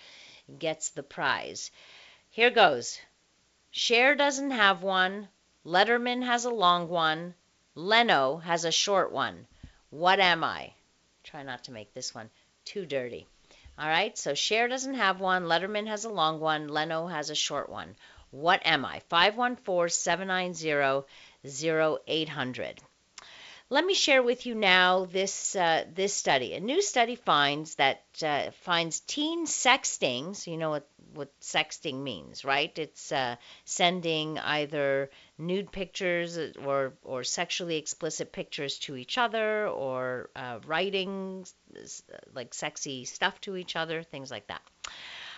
gets 0.59 0.89
the 0.89 1.03
prize. 1.03 1.71
Here 2.29 2.49
goes 2.49 2.99
Cher 3.69 4.15
doesn't 4.15 4.51
have 4.51 4.81
one, 4.81 5.27
Letterman 5.65 6.23
has 6.23 6.45
a 6.45 6.49
long 6.49 6.87
one, 6.87 7.35
Leno 7.75 8.37
has 8.37 8.63
a 8.63 8.71
short 8.71 9.11
one. 9.11 9.47
What 9.89 10.21
am 10.21 10.43
I? 10.43 10.73
Try 11.23 11.43
not 11.43 11.65
to 11.65 11.71
make 11.71 11.93
this 11.93 12.15
one 12.15 12.29
too 12.63 12.85
dirty. 12.85 13.27
All 13.77 13.87
right, 13.87 14.17
so 14.17 14.33
Cher 14.33 14.67
doesn't 14.67 14.93
have 14.93 15.19
one, 15.19 15.43
Letterman 15.43 15.87
has 15.87 16.05
a 16.05 16.09
long 16.09 16.39
one, 16.39 16.67
Leno 16.69 17.07
has 17.07 17.29
a 17.29 17.35
short 17.35 17.69
one. 17.69 17.95
What 18.31 18.65
am 18.65 18.85
I? 18.85 19.01
514 19.09 19.89
790 19.89 21.05
0800. 21.45 22.81
Let 23.69 23.85
me 23.85 23.93
share 23.93 24.21
with 24.21 24.45
you 24.45 24.53
now 24.53 25.05
this 25.05 25.55
uh, 25.55 25.85
this 25.93 26.13
study. 26.13 26.53
A 26.55 26.59
new 26.59 26.81
study 26.81 27.15
finds 27.15 27.75
that 27.75 28.03
uh, 28.21 28.51
finds 28.63 28.99
teen 28.99 29.45
sexting. 29.45 30.35
So 30.35 30.51
you 30.51 30.57
know 30.57 30.71
what 30.71 30.89
what 31.13 31.39
sexting 31.39 32.03
means, 32.03 32.43
right? 32.43 32.77
It's 32.77 33.13
uh, 33.13 33.37
sending 33.63 34.37
either 34.39 35.09
nude 35.37 35.71
pictures 35.71 36.37
or 36.37 36.93
or 37.03 37.23
sexually 37.23 37.77
explicit 37.77 38.33
pictures 38.33 38.77
to 38.79 38.97
each 38.97 39.17
other, 39.17 39.67
or 39.67 40.29
uh, 40.35 40.59
writing 40.65 41.45
like 42.33 42.53
sexy 42.53 43.05
stuff 43.05 43.39
to 43.41 43.55
each 43.55 43.77
other, 43.77 44.03
things 44.03 44.31
like 44.31 44.47
that. 44.47 44.61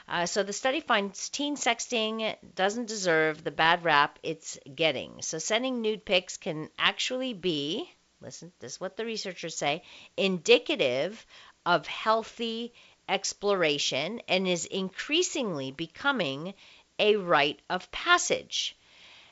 Uh, 0.08 0.26
so 0.26 0.44
the 0.44 0.54
study 0.54 0.82
finds 0.82 1.30
teen 1.30 1.56
sexting 1.56 2.36
doesn't 2.56 2.88
deserve 2.88 3.44
the 3.44 3.52
bad 3.52 3.84
rap 3.84 4.20
it's 4.22 4.60
getting. 4.76 5.22
So 5.22 5.38
sending 5.38 5.82
nude 5.82 6.06
pics 6.06 6.38
can 6.38 6.70
actually 6.78 7.34
be, 7.34 7.90
listen, 8.20 8.52
this 8.60 8.74
is 8.74 8.82
what 8.82 8.98
the 8.98 9.06
researchers 9.06 9.58
say, 9.58 9.84
indicative 10.18 11.26
of 11.66 11.88
healthy 11.88 12.74
exploration 13.08 14.22
and 14.28 14.48
is 14.48 14.66
increasingly 14.66 15.72
becoming 15.72 16.54
a 17.00 17.16
rite 17.16 17.62
of 17.70 17.92
passage. 17.92 18.76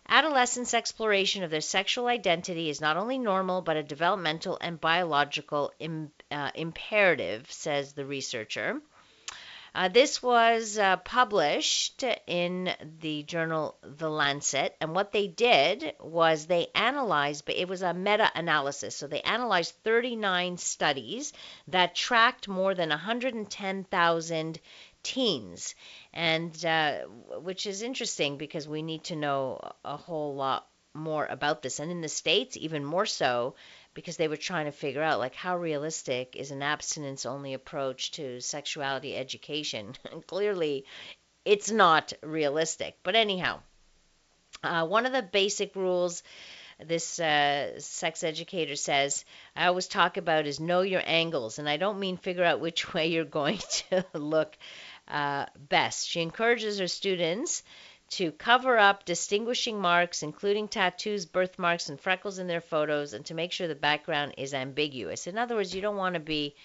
Adolescents' 0.08 0.74
exploration 0.74 1.44
of 1.44 1.52
their 1.52 1.62
sexual 1.62 2.08
identity 2.08 2.70
is 2.70 2.82
not 2.82 2.98
only 2.98 3.18
normal 3.18 3.62
but 3.62 3.78
a 3.78 3.84
developmental 3.84 4.58
and 4.60 4.82
biological 4.82 5.72
Im- 5.80 6.12
uh, 6.32 6.52
imperative, 6.56 7.52
says 7.52 7.94
the 7.94 8.06
researcher. 8.06 8.82
Uh, 9.74 9.88
this 9.88 10.22
was 10.22 10.78
uh, 10.78 10.98
published 10.98 12.04
in 12.28 12.70
the 13.00 13.24
journal 13.24 13.78
The 13.82 14.10
Lancet, 14.10 14.76
and 14.82 14.94
what 14.94 15.14
they 15.14 15.28
did 15.28 15.94
was 16.02 16.46
they 16.46 16.68
analyzed, 16.76 17.46
but 17.46 17.56
it 17.56 17.70
was 17.70 17.82
a 17.82 17.94
meta 17.94 18.30
analysis. 18.36 18.98
So 18.98 19.08
they 19.08 19.22
analyzed 19.22 19.74
39 19.86 20.58
studies 20.58 21.32
that 21.70 21.96
tracked 21.96 22.50
more 22.50 22.76
than 22.76 22.90
110,000 22.90 24.60
teens, 25.04 25.76
and 26.14 26.66
uh, 26.66 27.00
which 27.40 27.66
is 27.66 27.82
interesting 27.82 28.38
because 28.38 28.68
we 28.68 28.82
need 28.82 29.06
to 29.06 29.16
know 29.16 29.62
a 29.86 29.96
whole 29.96 30.36
lot 30.36 30.68
more 30.94 31.26
about 31.26 31.62
this. 31.62 31.80
And 31.80 31.90
in 31.90 32.02
the 32.02 32.10
States, 32.10 32.58
even 32.58 32.84
more 32.84 33.06
so, 33.06 33.56
because 33.94 34.18
they 34.18 34.28
were 34.28 34.38
trying 34.38 34.66
to 34.66 34.72
figure 34.72 35.02
out 35.02 35.20
like 35.20 35.36
how 35.36 35.58
realistic 35.58 36.36
is 36.36 36.52
an 36.52 36.64
abstinence 36.64 37.26
only 37.26 37.54
approach 37.54 38.12
to 38.12 38.40
sexuality 38.40 39.16
education 39.16 39.94
clearly 40.28 40.86
it's 41.46 41.72
not 41.72 42.14
realistic 42.22 42.98
but 43.04 43.16
anyhow 43.16 43.60
uh, 44.64 44.86
one 44.86 45.06
of 45.06 45.14
the 45.14 45.24
basic 45.24 45.76
rules 45.76 46.24
this 46.86 47.20
uh, 47.20 47.80
sex 47.80 48.24
educator 48.24 48.76
says 48.76 49.24
I 49.56 49.68
always 49.68 49.88
talk 49.88 50.18
about 50.18 50.48
is 50.48 50.60
know 50.60 50.82
your 50.82 51.04
angles, 51.06 51.60
and 51.60 51.70
I 51.70 51.78
don't 51.78 52.00
mean 52.00 52.18
figure 52.18 52.44
out 52.44 52.60
which 52.60 52.94
way 52.94 53.08
you're 53.08 53.26
going 53.26 53.60
to 53.90 54.06
look 54.14 54.58
uh, 55.08 55.46
best. 55.70 56.08
She 56.08 56.22
encourages 56.22 56.80
her 56.80 56.88
students 56.88 57.64
to 58.12 58.32
cover 58.34 58.78
up 58.78 59.06
distinguishing 59.06 59.80
marks, 59.80 60.22
including 60.22 60.68
tattoos, 60.68 61.26
birthmarks, 61.26 61.88
and 61.88 62.00
freckles 62.00 62.40
in 62.40 62.48
their 62.48 62.62
photos, 62.62 63.14
and 63.14 63.26
to 63.26 63.34
make 63.34 63.54
sure 63.54 63.68
the 63.68 63.76
background 63.76 64.34
is 64.38 64.54
ambiguous. 64.54 65.28
In 65.28 65.38
other 65.38 65.56
words, 65.56 65.74
you 65.74 65.82
don't 65.82 65.96
want 65.96 66.16
to 66.16 66.20
be 66.20 66.56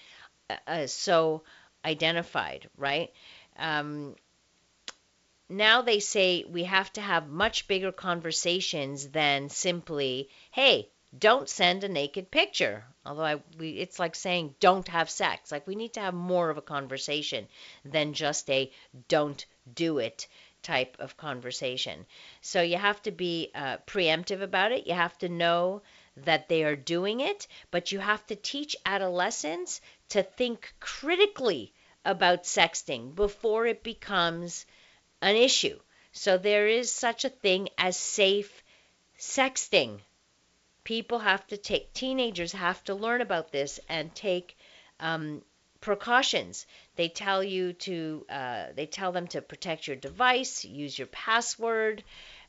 uh, 0.49 0.55
uh, 0.67 0.87
so 0.87 1.43
identified, 1.85 2.69
right? 2.77 3.13
Um, 3.57 4.15
now 5.47 5.81
they 5.81 6.01
say 6.01 6.43
we 6.43 6.65
have 6.65 6.91
to 6.93 7.01
have 7.01 7.29
much 7.29 7.67
bigger 7.69 7.93
conversations 7.93 9.07
than 9.07 9.47
simply, 9.47 10.29
hey, 10.51 10.89
don't 11.17 11.47
send 11.47 11.85
a 11.85 11.89
naked 11.89 12.29
picture. 12.29 12.83
Although 13.05 13.23
I, 13.23 13.41
we, 13.57 13.69
it's 13.69 13.99
like 13.99 14.15
saying 14.15 14.55
don't 14.59 14.87
have 14.89 15.09
sex. 15.09 15.49
Like 15.49 15.65
we 15.65 15.75
need 15.75 15.93
to 15.93 16.01
have 16.01 16.13
more 16.13 16.49
of 16.49 16.57
a 16.57 16.61
conversation 16.61 17.47
than 17.85 18.11
just 18.11 18.49
a 18.49 18.69
don't 19.07 19.45
do 19.73 19.99
it 19.99 20.27
type 20.67 20.97
of 20.99 21.15
conversation. 21.15 22.05
So 22.41 22.61
you 22.61 22.77
have 22.77 23.01
to 23.03 23.11
be 23.11 23.51
uh, 23.55 23.77
preemptive 23.87 24.41
about 24.41 24.73
it. 24.73 24.85
You 24.85 24.95
have 24.95 25.17
to 25.19 25.29
know 25.29 25.81
that 26.17 26.49
they 26.49 26.63
are 26.63 26.75
doing 26.75 27.21
it, 27.21 27.47
but 27.71 27.91
you 27.91 27.99
have 27.99 28.25
to 28.27 28.35
teach 28.35 28.75
adolescents 28.85 29.81
to 30.09 30.23
think 30.23 30.73
critically 30.79 31.73
about 32.03 32.43
sexting 32.43 33.15
before 33.15 33.65
it 33.65 33.81
becomes 33.83 34.65
an 35.21 35.35
issue. 35.35 35.79
So 36.11 36.37
there 36.37 36.67
is 36.67 36.91
such 36.91 37.25
a 37.25 37.29
thing 37.43 37.69
as 37.77 37.95
safe 37.95 38.63
sexting. 39.19 39.99
People 40.83 41.19
have 41.19 41.45
to 41.47 41.57
take, 41.57 41.93
teenagers 41.93 42.53
have 42.53 42.83
to 42.85 42.95
learn 42.95 43.21
about 43.21 43.51
this 43.51 43.79
and 43.87 44.13
take 44.15 44.57
um, 44.99 45.41
precautions. 45.81 46.65
They 46.97 47.09
tell 47.09 47.43
you 47.43 47.73
to, 47.73 48.25
uh, 48.29 48.65
they 48.75 48.85
tell 48.87 49.11
them 49.13 49.27
to 49.29 49.41
protect 49.41 49.87
your 49.87 49.95
device, 49.95 50.65
use 50.65 50.97
your 50.97 51.07
password. 51.07 52.03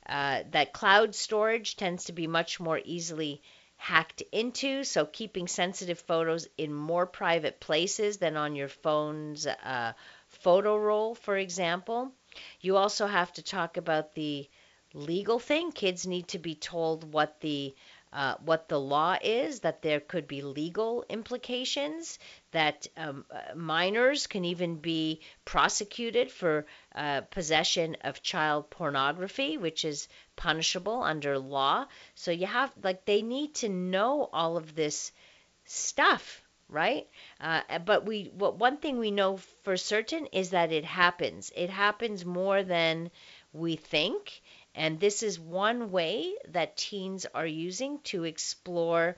Uh, 0.08 0.42
that 0.50 0.72
cloud 0.72 1.14
storage 1.14 1.76
tends 1.76 2.04
to 2.04 2.12
be 2.12 2.26
much 2.26 2.58
more 2.58 2.80
easily 2.84 3.42
hacked 3.76 4.22
into, 4.32 4.82
so 4.84 5.06
keeping 5.06 5.46
sensitive 5.46 6.00
photos 6.00 6.48
in 6.58 6.74
more 6.74 7.06
private 7.06 7.60
places 7.60 8.16
than 8.16 8.36
on 8.36 8.56
your 8.56 8.68
phone's 8.68 9.46
uh, 9.46 9.92
photo 10.28 10.76
roll, 10.76 11.14
for 11.14 11.36
example. 11.36 12.10
You 12.60 12.76
also 12.76 13.06
have 13.06 13.32
to 13.34 13.42
talk 13.42 13.76
about 13.76 14.14
the 14.14 14.48
legal 14.94 15.38
thing. 15.38 15.72
Kids 15.72 16.06
need 16.06 16.28
to 16.28 16.38
be 16.38 16.54
told 16.54 17.12
what 17.12 17.40
the 17.40 17.74
uh, 18.12 18.34
what 18.44 18.68
the 18.68 18.78
law 18.80 19.16
is, 19.22 19.60
that 19.60 19.82
there 19.82 20.00
could 20.00 20.26
be 20.26 20.42
legal 20.42 21.04
implications, 21.08 22.18
that 22.52 22.86
um, 22.96 23.24
uh, 23.30 23.54
minors 23.54 24.26
can 24.26 24.44
even 24.44 24.76
be 24.76 25.20
prosecuted 25.44 26.30
for 26.30 26.66
uh, 26.94 27.20
possession 27.22 27.96
of 28.02 28.22
child 28.22 28.70
pornography, 28.70 29.58
which 29.58 29.84
is 29.84 30.08
punishable 30.36 31.02
under 31.02 31.38
law. 31.38 31.86
So 32.14 32.30
you 32.30 32.46
have, 32.46 32.72
like, 32.82 33.04
they 33.04 33.22
need 33.22 33.54
to 33.56 33.68
know 33.68 34.28
all 34.32 34.56
of 34.56 34.74
this 34.74 35.12
stuff 35.64 36.42
right? 36.70 37.06
Uh, 37.40 37.78
but 37.84 38.04
we, 38.04 38.30
what 38.34 38.58
one 38.58 38.76
thing 38.76 38.98
we 38.98 39.10
know 39.10 39.38
for 39.62 39.76
certain 39.76 40.26
is 40.26 40.50
that 40.50 40.70
it 40.70 40.84
happens. 40.84 41.50
It 41.56 41.70
happens 41.70 42.24
more 42.24 42.62
than 42.62 43.10
we 43.52 43.76
think, 43.76 44.42
and 44.78 45.00
this 45.00 45.22
is 45.24 45.40
one 45.40 45.90
way 45.90 46.34
that 46.48 46.76
teens 46.76 47.26
are 47.34 47.46
using 47.46 47.98
to 48.04 48.22
explore 48.22 49.16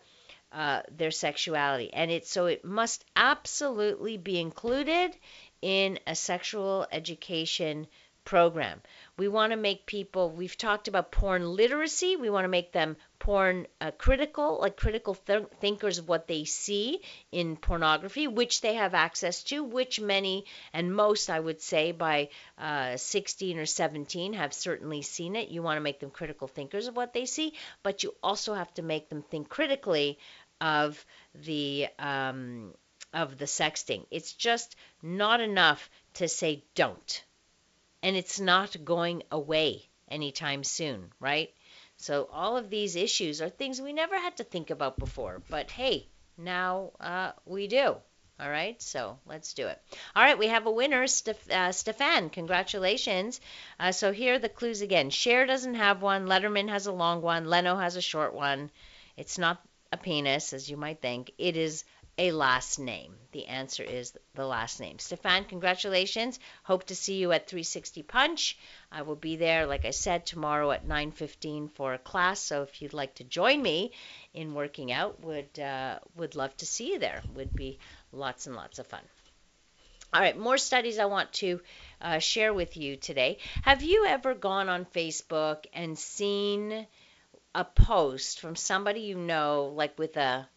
uh, 0.52 0.80
their 0.90 1.10
sexuality. 1.10 1.92
And 1.92 2.10
it 2.10 2.26
so 2.26 2.46
it 2.46 2.64
must 2.64 3.04
absolutely 3.14 4.16
be 4.16 4.40
included 4.40 5.16
in 5.60 5.98
a 6.06 6.14
sexual 6.14 6.86
education 6.90 7.86
program. 8.24 8.80
We 9.18 9.28
want 9.28 9.52
to 9.52 9.56
make 9.56 9.84
people, 9.86 10.30
we've 10.30 10.56
talked 10.56 10.88
about 10.88 11.12
porn 11.12 11.54
literacy, 11.54 12.16
we 12.16 12.30
want 12.30 12.44
to 12.44 12.48
make 12.48 12.72
them 12.72 12.96
porn 13.20 13.68
uh, 13.80 13.92
critical, 13.92 14.58
like 14.60 14.76
critical 14.76 15.14
th- 15.14 15.44
thinkers 15.60 15.98
of 15.98 16.08
what 16.08 16.26
they 16.26 16.44
see 16.44 17.00
in 17.30 17.56
pornography, 17.56 18.26
which 18.26 18.60
they 18.60 18.74
have 18.74 18.94
access 18.94 19.44
to, 19.44 19.62
which 19.62 20.00
many 20.00 20.44
and 20.72 20.92
most, 20.92 21.30
I 21.30 21.38
would 21.38 21.60
say, 21.60 21.92
by 21.92 22.30
uh, 22.58 22.96
16 22.96 23.58
or 23.58 23.66
17 23.66 24.32
have 24.32 24.52
certainly 24.52 25.02
seen 25.02 25.36
it. 25.36 25.48
You 25.48 25.62
want 25.62 25.76
to 25.76 25.82
make 25.82 26.00
them 26.00 26.10
critical 26.10 26.48
thinkers 26.48 26.88
of 26.88 26.96
what 26.96 27.12
they 27.12 27.26
see, 27.26 27.54
but 27.84 28.02
you 28.02 28.12
also 28.22 28.54
have 28.54 28.74
to 28.74 28.82
make 28.82 29.08
them 29.08 29.22
think 29.22 29.48
critically 29.48 30.18
of 30.60 31.06
the 31.34 31.86
um, 32.00 32.74
of 33.14 33.38
the 33.38 33.44
sexting. 33.44 34.06
It's 34.10 34.32
just 34.32 34.74
not 35.02 35.40
enough 35.40 35.88
to 36.14 36.26
say 36.26 36.64
don't 36.74 37.24
and 38.02 38.16
it's 38.16 38.40
not 38.40 38.84
going 38.84 39.22
away 39.30 39.88
anytime 40.08 40.64
soon, 40.64 41.12
right? 41.20 41.50
So 42.00 42.30
all 42.32 42.56
of 42.56 42.70
these 42.70 42.96
issues 42.96 43.42
are 43.42 43.50
things 43.50 43.80
we 43.80 43.92
never 43.92 44.18
had 44.18 44.38
to 44.38 44.44
think 44.44 44.70
about 44.70 44.98
before, 44.98 45.42
but 45.50 45.70
hey, 45.70 46.08
now 46.38 46.92
uh, 46.98 47.32
we 47.44 47.66
do. 47.66 47.96
All 48.40 48.48
right, 48.48 48.80
so 48.80 49.18
let's 49.26 49.52
do 49.52 49.66
it. 49.66 49.78
All 50.16 50.22
right, 50.22 50.38
we 50.38 50.46
have 50.46 50.64
a 50.64 50.70
winner, 50.70 51.06
Steph- 51.06 51.50
uh, 51.50 51.72
Stefan. 51.72 52.30
Congratulations. 52.30 53.38
Uh, 53.78 53.92
so 53.92 54.12
here 54.12 54.36
are 54.36 54.38
the 54.38 54.48
clues 54.48 54.80
again. 54.80 55.10
Cher 55.10 55.44
doesn't 55.44 55.74
have 55.74 56.00
one. 56.00 56.26
Letterman 56.26 56.70
has 56.70 56.86
a 56.86 56.92
long 56.92 57.20
one. 57.20 57.44
Leno 57.44 57.76
has 57.76 57.96
a 57.96 58.00
short 58.00 58.32
one. 58.32 58.70
It's 59.18 59.36
not 59.36 59.60
a 59.92 59.98
penis, 59.98 60.54
as 60.54 60.70
you 60.70 60.78
might 60.78 61.02
think. 61.02 61.32
It 61.36 61.58
is 61.58 61.84
a 62.20 62.32
last 62.32 62.78
name? 62.78 63.16
The 63.32 63.46
answer 63.46 63.82
is 63.82 64.12
the 64.34 64.44
last 64.44 64.78
name. 64.78 64.98
Stefan, 64.98 65.46
congratulations. 65.46 66.38
Hope 66.64 66.84
to 66.88 66.94
see 66.94 67.16
you 67.16 67.32
at 67.32 67.48
360 67.48 68.02
Punch. 68.02 68.58
I 68.92 69.00
will 69.02 69.16
be 69.16 69.36
there, 69.36 69.64
like 69.64 69.86
I 69.86 69.90
said, 69.92 70.26
tomorrow 70.26 70.70
at 70.70 70.86
9:15 70.86 71.68
for 71.70 71.94
a 71.94 71.98
class. 71.98 72.38
So 72.38 72.60
if 72.60 72.82
you'd 72.82 72.92
like 72.92 73.14
to 73.14 73.24
join 73.24 73.62
me 73.62 73.92
in 74.34 74.52
working 74.52 74.92
out, 74.92 75.20
would 75.20 75.58
uh, 75.58 76.00
would 76.14 76.34
love 76.34 76.54
to 76.58 76.66
see 76.66 76.92
you 76.92 76.98
there. 76.98 77.22
Would 77.36 77.54
be 77.54 77.78
lots 78.12 78.46
and 78.46 78.54
lots 78.54 78.78
of 78.78 78.86
fun. 78.86 79.02
All 80.12 80.20
right, 80.20 80.36
more 80.36 80.58
studies 80.58 80.98
I 80.98 81.06
want 81.06 81.32
to 81.44 81.60
uh, 82.02 82.18
share 82.18 82.52
with 82.52 82.76
you 82.76 82.96
today. 82.96 83.38
Have 83.62 83.82
you 83.82 84.04
ever 84.04 84.34
gone 84.34 84.68
on 84.68 84.84
Facebook 84.84 85.64
and 85.72 85.98
seen 85.98 86.86
a 87.54 87.64
post 87.64 88.40
from 88.40 88.56
somebody 88.56 89.00
you 89.00 89.16
know, 89.16 89.72
like 89.74 89.98
with 89.98 90.18
a 90.18 90.48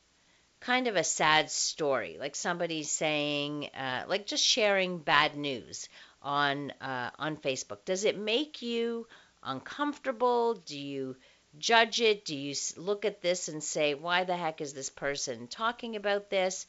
kind 0.63 0.87
of 0.87 0.95
a 0.95 1.03
sad 1.03 1.51
story, 1.51 2.17
like 2.19 2.35
somebody 2.35 2.83
saying, 2.83 3.69
uh, 3.77 4.03
like 4.07 4.25
just 4.25 4.43
sharing 4.45 4.97
bad 4.99 5.35
news 5.35 5.89
on 6.21 6.71
uh, 6.81 7.09
on 7.19 7.37
Facebook. 7.37 7.83
Does 7.85 8.05
it 8.05 8.17
make 8.17 8.61
you 8.61 9.07
uncomfortable? 9.43 10.53
Do 10.55 10.79
you 10.79 11.15
judge 11.59 12.01
it? 12.01 12.25
Do 12.25 12.35
you 12.35 12.55
look 12.77 13.05
at 13.05 13.21
this 13.21 13.49
and 13.49 13.61
say, 13.61 13.93
why 13.93 14.23
the 14.23 14.37
heck 14.37 14.61
is 14.61 14.73
this 14.73 14.89
person 14.89 15.47
talking 15.47 15.95
about 15.95 16.29
this? 16.29 16.65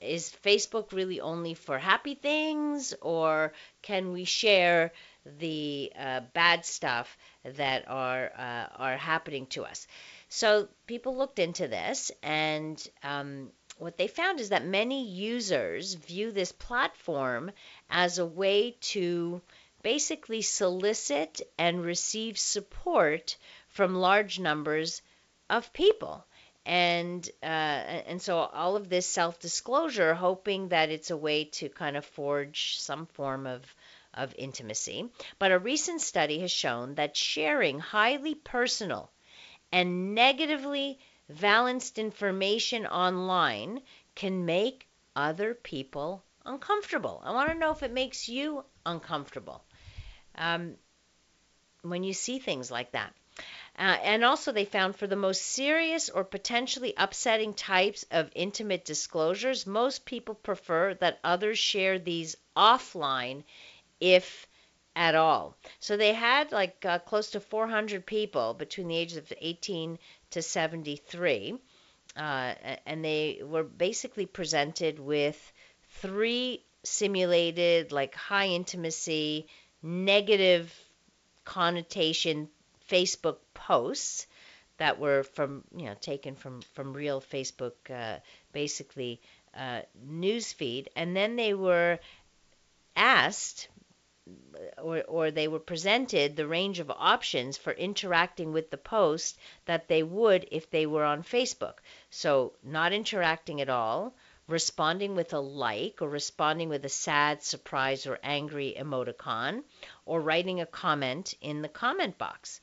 Is 0.00 0.34
Facebook 0.44 0.92
really 0.92 1.20
only 1.20 1.54
for 1.54 1.78
happy 1.78 2.14
things, 2.14 2.94
or 3.02 3.52
can 3.82 4.12
we 4.12 4.24
share 4.24 4.92
the 5.40 5.92
uh, 5.98 6.20
bad 6.32 6.64
stuff 6.64 7.18
that 7.44 7.84
are 7.88 8.30
uh, 8.38 8.66
are 8.76 8.96
happening 8.96 9.46
to 9.48 9.64
us? 9.64 9.86
So 10.36 10.68
people 10.88 11.16
looked 11.16 11.38
into 11.38 11.68
this, 11.68 12.10
and 12.20 12.76
um, 13.04 13.52
what 13.78 13.96
they 13.96 14.08
found 14.08 14.40
is 14.40 14.48
that 14.48 14.66
many 14.66 15.06
users 15.06 15.94
view 15.94 16.32
this 16.32 16.50
platform 16.50 17.52
as 17.88 18.18
a 18.18 18.26
way 18.26 18.72
to 18.94 19.40
basically 19.82 20.42
solicit 20.42 21.40
and 21.56 21.84
receive 21.84 22.36
support 22.36 23.36
from 23.68 23.94
large 23.94 24.40
numbers 24.40 25.02
of 25.48 25.72
people. 25.72 26.26
And 26.66 27.30
uh, 27.40 27.46
and 28.10 28.20
so 28.20 28.38
all 28.38 28.74
of 28.74 28.88
this 28.88 29.06
self-disclosure, 29.06 30.14
hoping 30.14 30.70
that 30.70 30.90
it's 30.90 31.12
a 31.12 31.16
way 31.16 31.44
to 31.44 31.68
kind 31.68 31.96
of 31.96 32.04
forge 32.04 32.80
some 32.80 33.06
form 33.06 33.46
of 33.46 33.62
of 34.12 34.34
intimacy. 34.36 35.12
But 35.38 35.52
a 35.52 35.60
recent 35.60 36.00
study 36.00 36.40
has 36.40 36.50
shown 36.50 36.96
that 36.96 37.16
sharing 37.16 37.78
highly 37.78 38.34
personal 38.34 39.12
and 39.74 40.14
negatively 40.14 41.00
valenced 41.28 41.98
information 41.98 42.86
online 42.86 43.82
can 44.14 44.44
make 44.44 44.86
other 45.16 45.52
people 45.52 46.22
uncomfortable. 46.46 47.20
I 47.24 47.32
want 47.32 47.50
to 47.50 47.58
know 47.58 47.72
if 47.72 47.82
it 47.82 47.92
makes 47.92 48.28
you 48.28 48.64
uncomfortable 48.86 49.64
um, 50.36 50.76
when 51.82 52.04
you 52.04 52.12
see 52.12 52.38
things 52.38 52.70
like 52.70 52.92
that. 52.92 53.12
Uh, 53.76 53.98
and 54.04 54.24
also, 54.24 54.52
they 54.52 54.64
found 54.64 54.94
for 54.94 55.08
the 55.08 55.16
most 55.16 55.42
serious 55.42 56.08
or 56.08 56.22
potentially 56.22 56.94
upsetting 56.96 57.52
types 57.52 58.06
of 58.12 58.30
intimate 58.36 58.84
disclosures, 58.84 59.66
most 59.66 60.04
people 60.04 60.36
prefer 60.36 60.94
that 60.94 61.18
others 61.24 61.58
share 61.58 61.98
these 61.98 62.36
offline 62.56 63.42
if 63.98 64.46
at 64.96 65.14
all. 65.14 65.56
So 65.80 65.96
they 65.96 66.12
had 66.12 66.52
like 66.52 66.84
uh, 66.84 66.98
close 67.00 67.30
to 67.30 67.40
400 67.40 68.06
people 68.06 68.54
between 68.54 68.88
the 68.88 68.96
ages 68.96 69.18
of 69.18 69.32
18 69.40 69.98
to 70.30 70.42
73, 70.42 71.58
uh, 72.16 72.54
and 72.86 73.04
they 73.04 73.40
were 73.42 73.64
basically 73.64 74.26
presented 74.26 74.98
with 74.98 75.52
three 76.00 76.64
simulated, 76.84 77.92
like 77.92 78.14
high 78.14 78.48
intimacy, 78.48 79.46
negative 79.82 80.72
connotation 81.44 82.48
Facebook 82.88 83.38
posts 83.54 84.26
that 84.78 84.98
were 84.98 85.22
from 85.22 85.62
you 85.76 85.86
know 85.86 85.94
taken 86.00 86.34
from 86.34 86.60
from 86.74 86.92
real 86.92 87.20
Facebook, 87.20 87.74
uh, 87.90 88.18
basically 88.52 89.20
uh, 89.56 89.82
news 90.06 90.52
feed, 90.52 90.88
and 90.96 91.16
then 91.16 91.36
they 91.36 91.54
were 91.54 91.98
asked 92.96 93.68
or, 94.78 95.02
or 95.02 95.30
they 95.30 95.48
were 95.48 95.58
presented 95.58 96.34
the 96.34 96.46
range 96.46 96.78
of 96.78 96.90
options 96.90 97.58
for 97.58 97.72
interacting 97.72 98.52
with 98.52 98.70
the 98.70 98.78
post 98.78 99.38
that 99.66 99.86
they 99.88 100.02
would 100.02 100.48
if 100.50 100.70
they 100.70 100.86
were 100.86 101.04
on 101.04 101.22
Facebook. 101.22 101.78
So, 102.08 102.54
not 102.62 102.92
interacting 102.92 103.60
at 103.60 103.68
all, 103.68 104.14
responding 104.46 105.14
with 105.14 105.32
a 105.34 105.38
like, 105.38 106.00
or 106.00 106.08
responding 106.08 106.68
with 106.70 106.84
a 106.84 106.88
sad, 106.88 107.42
surprised, 107.42 108.06
or 108.06 108.18
angry 108.22 108.74
emoticon, 108.78 109.62
or 110.06 110.20
writing 110.20 110.60
a 110.60 110.66
comment 110.66 111.34
in 111.40 111.60
the 111.60 111.68
comment 111.68 112.16
box. 112.16 112.60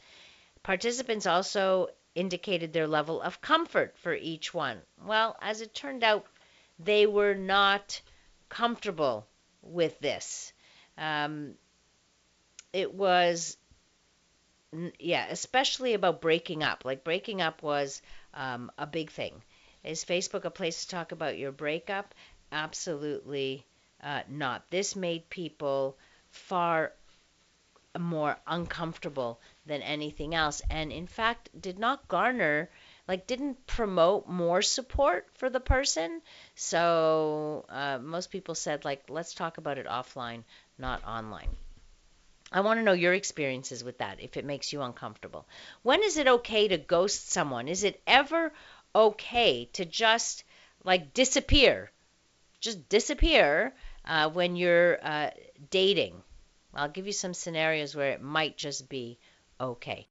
Participants 0.63 1.26
also 1.26 1.89
indicated 2.15 2.74
their 2.74 2.88
level 2.88 3.21
of 3.21 3.41
comfort 3.41 3.97
for 3.97 4.13
each 4.13 4.54
one. 4.54 4.82
Well, 5.04 5.38
as 5.41 5.62
it 5.62 5.74
turned 5.74 6.04
out, 6.04 6.26
they 6.80 7.06
were 7.06 7.36
not 7.36 8.02
comfortable 8.50 9.28
with 9.62 10.00
this. 10.00 10.54
Um, 10.97 11.56
it 12.73 12.93
was, 12.93 13.58
yeah, 14.99 15.25
especially 15.30 15.93
about 15.93 16.21
breaking 16.21 16.63
up. 16.63 16.86
Like 16.86 17.04
breaking 17.04 17.41
up 17.41 17.62
was 17.63 18.01
um, 18.34 18.71
a 18.77 18.88
big 18.88 19.12
thing. 19.12 19.41
Is 19.84 20.06
Facebook 20.06 20.45
a 20.45 20.51
place 20.51 20.84
to 20.86 20.89
talk 20.89 21.12
about 21.12 21.38
your 21.38 21.51
breakup? 21.51 22.13
Absolutely 22.51 23.65
uh, 24.04 24.21
not. 24.30 24.69
This 24.69 24.95
made 24.95 25.30
people 25.30 25.97
far 26.30 26.93
more 27.99 28.38
uncomfortable 28.47 29.39
than 29.65 29.82
anything 29.82 30.34
else, 30.36 30.62
and 30.69 30.91
in 30.91 31.08
fact, 31.08 31.49
did 31.60 31.77
not 31.80 32.08
garner 32.10 32.69
like 33.08 33.27
didn't 33.27 33.65
promote 33.67 34.27
more 34.27 34.62
support 34.62 35.27
for 35.36 35.49
the 35.49 35.60
person. 35.60 36.21
So 36.56 37.65
uh, 37.69 37.97
most 38.01 38.30
people 38.32 38.56
said 38.56 38.86
like 38.86 39.04
let's 39.10 39.34
talk 39.34 39.58
about 39.58 39.77
it 39.77 39.86
offline, 39.88 40.43
not 40.82 41.06
online. 41.06 41.56
I 42.52 42.60
want 42.60 42.80
to 42.80 42.84
know 42.84 42.91
your 42.91 43.13
experiences 43.13 43.82
with 43.82 44.00
that 44.00 44.20
if 44.20 44.36
it 44.36 44.44
makes 44.44 44.74
you 44.74 44.82
uncomfortable. 44.82 45.48
When 45.84 46.04
is 46.04 46.17
it 46.17 46.28
okay 46.28 46.67
to 46.67 46.78
ghost 46.78 47.32
someone? 47.32 47.70
Is 47.70 47.86
it 47.86 48.02
ever 48.06 48.52
okay 48.94 49.70
to 49.74 49.86
just 49.86 50.44
like 50.84 51.13
disappear? 51.13 51.91
Just 52.60 52.89
disappear 52.89 53.74
uh, 54.04 54.30
when 54.32 54.58
you're 54.58 55.00
uh, 55.02 55.30
dating. 55.70 56.22
I'll 56.74 56.89
give 56.89 57.06
you 57.06 57.13
some 57.13 57.34
scenarios 57.34 57.96
where 57.96 58.12
it 58.12 58.22
might 58.22 58.58
just 58.58 58.89
be 58.89 59.17
okay. 59.60 60.08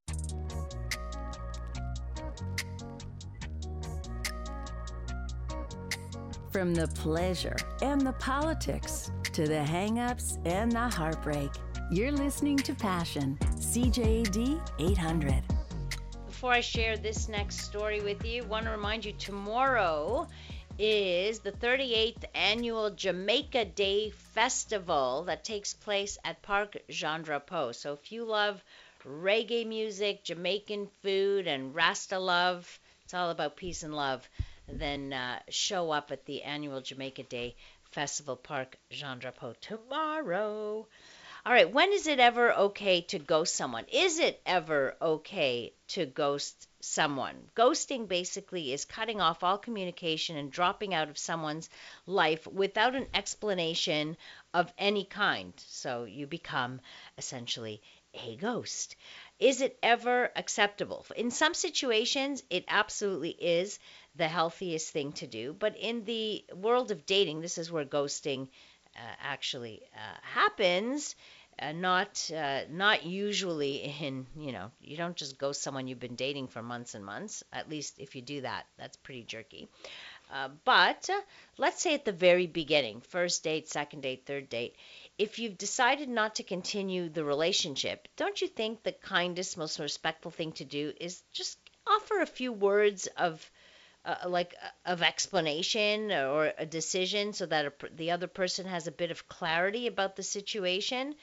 From 6.50 6.74
the 6.74 6.88
pleasure 6.94 7.56
and 7.80 8.00
the 8.00 8.12
politics 8.18 9.10
to 9.32 9.46
the 9.46 9.54
hangups 9.54 10.38
and 10.44 10.72
the 10.72 10.88
heartbreak, 10.88 11.50
you're 11.90 12.10
listening 12.10 12.56
to 12.56 12.74
Passion, 12.74 13.38
CJAD 13.56 14.60
800. 14.80 15.42
Before 16.26 16.52
I 16.52 16.60
share 16.60 16.96
this 16.96 17.28
next 17.28 17.60
story 17.60 18.00
with 18.00 18.24
you, 18.24 18.42
I 18.42 18.46
want 18.46 18.64
to 18.64 18.72
remind 18.72 19.04
you 19.04 19.12
tomorrow 19.12 20.26
is 20.78 21.40
the 21.40 21.52
38th 21.52 22.24
annual 22.34 22.90
Jamaica 22.90 23.66
Day 23.66 24.10
Festival 24.10 25.24
that 25.24 25.44
takes 25.44 25.74
place 25.74 26.18
at 26.24 26.42
Parc 26.42 26.76
Jean 26.88 27.22
Drapeau. 27.22 27.72
So 27.72 27.92
if 27.92 28.10
you 28.10 28.24
love 28.24 28.64
reggae 29.06 29.66
music, 29.66 30.24
Jamaican 30.24 30.88
food, 31.02 31.46
and 31.46 31.74
Rasta 31.74 32.18
love, 32.18 32.80
it's 33.04 33.14
all 33.14 33.30
about 33.30 33.56
peace 33.56 33.82
and 33.82 33.94
love 33.94 34.28
then 34.72 35.12
uh, 35.12 35.38
show 35.48 35.90
up 35.90 36.10
at 36.10 36.26
the 36.26 36.42
annual 36.42 36.80
Jamaica 36.80 37.24
Day 37.24 37.56
Festival 37.90 38.36
Park 38.36 38.78
Jean 38.90 39.18
Drapeau 39.18 39.54
tomorrow. 39.60 40.86
All 41.44 41.52
right, 41.52 41.72
when 41.72 41.92
is 41.92 42.06
it 42.06 42.20
ever 42.20 42.52
okay 42.52 43.00
to 43.00 43.18
ghost 43.18 43.54
someone? 43.54 43.86
Is 43.90 44.18
it 44.18 44.40
ever 44.44 44.94
okay 45.00 45.72
to 45.88 46.06
ghost 46.06 46.68
someone? 46.80 47.50
Ghosting 47.56 48.06
basically 48.06 48.72
is 48.72 48.84
cutting 48.84 49.20
off 49.20 49.42
all 49.42 49.58
communication 49.58 50.36
and 50.36 50.52
dropping 50.52 50.94
out 50.94 51.08
of 51.08 51.18
someone's 51.18 51.70
life 52.06 52.46
without 52.46 52.94
an 52.94 53.06
explanation 53.14 54.16
of 54.52 54.72
any 54.78 55.04
kind. 55.04 55.52
So 55.56 56.04
you 56.04 56.26
become 56.26 56.80
essentially 57.16 57.80
a 58.12 58.36
ghost. 58.36 58.96
Is 59.38 59.62
it 59.62 59.78
ever 59.82 60.30
acceptable? 60.36 61.06
In 61.16 61.30
some 61.30 61.54
situations, 61.54 62.42
it 62.50 62.64
absolutely 62.68 63.30
is 63.30 63.78
the 64.20 64.28
healthiest 64.28 64.90
thing 64.90 65.12
to 65.12 65.26
do. 65.26 65.54
But 65.58 65.78
in 65.78 66.04
the 66.04 66.44
world 66.54 66.90
of 66.90 67.06
dating, 67.06 67.40
this 67.40 67.56
is 67.56 67.72
where 67.72 67.86
ghosting 67.86 68.48
uh, 68.94 69.14
actually 69.18 69.80
uh, 69.96 70.18
happens. 70.22 71.16
Uh, 71.58 71.72
not 71.72 72.30
uh, 72.34 72.60
not 72.70 73.04
usually 73.04 73.94
in 74.00 74.26
you 74.36 74.52
know 74.52 74.70
you 74.80 74.96
don't 74.96 75.16
just 75.16 75.36
ghost 75.36 75.62
someone 75.62 75.86
you've 75.86 76.06
been 76.06 76.16
dating 76.16 76.48
for 76.48 76.62
months 76.62 76.94
and 76.94 77.04
months. 77.04 77.42
At 77.52 77.68
least 77.68 77.98
if 77.98 78.14
you 78.14 78.22
do 78.22 78.42
that, 78.42 78.66
that's 78.78 78.96
pretty 78.96 79.24
jerky. 79.24 79.68
Uh, 80.32 80.48
but 80.64 81.08
uh, 81.10 81.20
let's 81.58 81.82
say 81.82 81.94
at 81.94 82.04
the 82.04 82.12
very 82.28 82.46
beginning, 82.46 83.00
first 83.00 83.42
date, 83.42 83.68
second 83.68 84.02
date, 84.02 84.24
third 84.26 84.48
date, 84.48 84.76
if 85.18 85.38
you've 85.38 85.58
decided 85.58 86.08
not 86.08 86.36
to 86.36 86.42
continue 86.42 87.08
the 87.08 87.24
relationship, 87.24 88.06
don't 88.16 88.40
you 88.40 88.48
think 88.48 88.82
the 88.82 88.92
kindest, 88.92 89.58
most 89.58 89.78
respectful 89.78 90.30
thing 90.30 90.52
to 90.52 90.64
do 90.64 90.92
is 91.00 91.22
just 91.32 91.58
offer 91.86 92.20
a 92.20 92.26
few 92.26 92.52
words 92.52 93.08
of 93.16 93.50
uh, 94.04 94.28
like 94.28 94.54
of 94.84 95.02
explanation 95.02 96.10
or 96.10 96.52
a 96.56 96.66
decision 96.66 97.32
so 97.32 97.46
that 97.46 97.66
a, 97.66 97.72
the 97.94 98.10
other 98.10 98.26
person 98.26 98.66
has 98.66 98.86
a 98.86 98.92
bit 98.92 99.10
of 99.10 99.28
clarity 99.28 99.86
about 99.86 100.16
the 100.16 100.22
situation. 100.22 101.14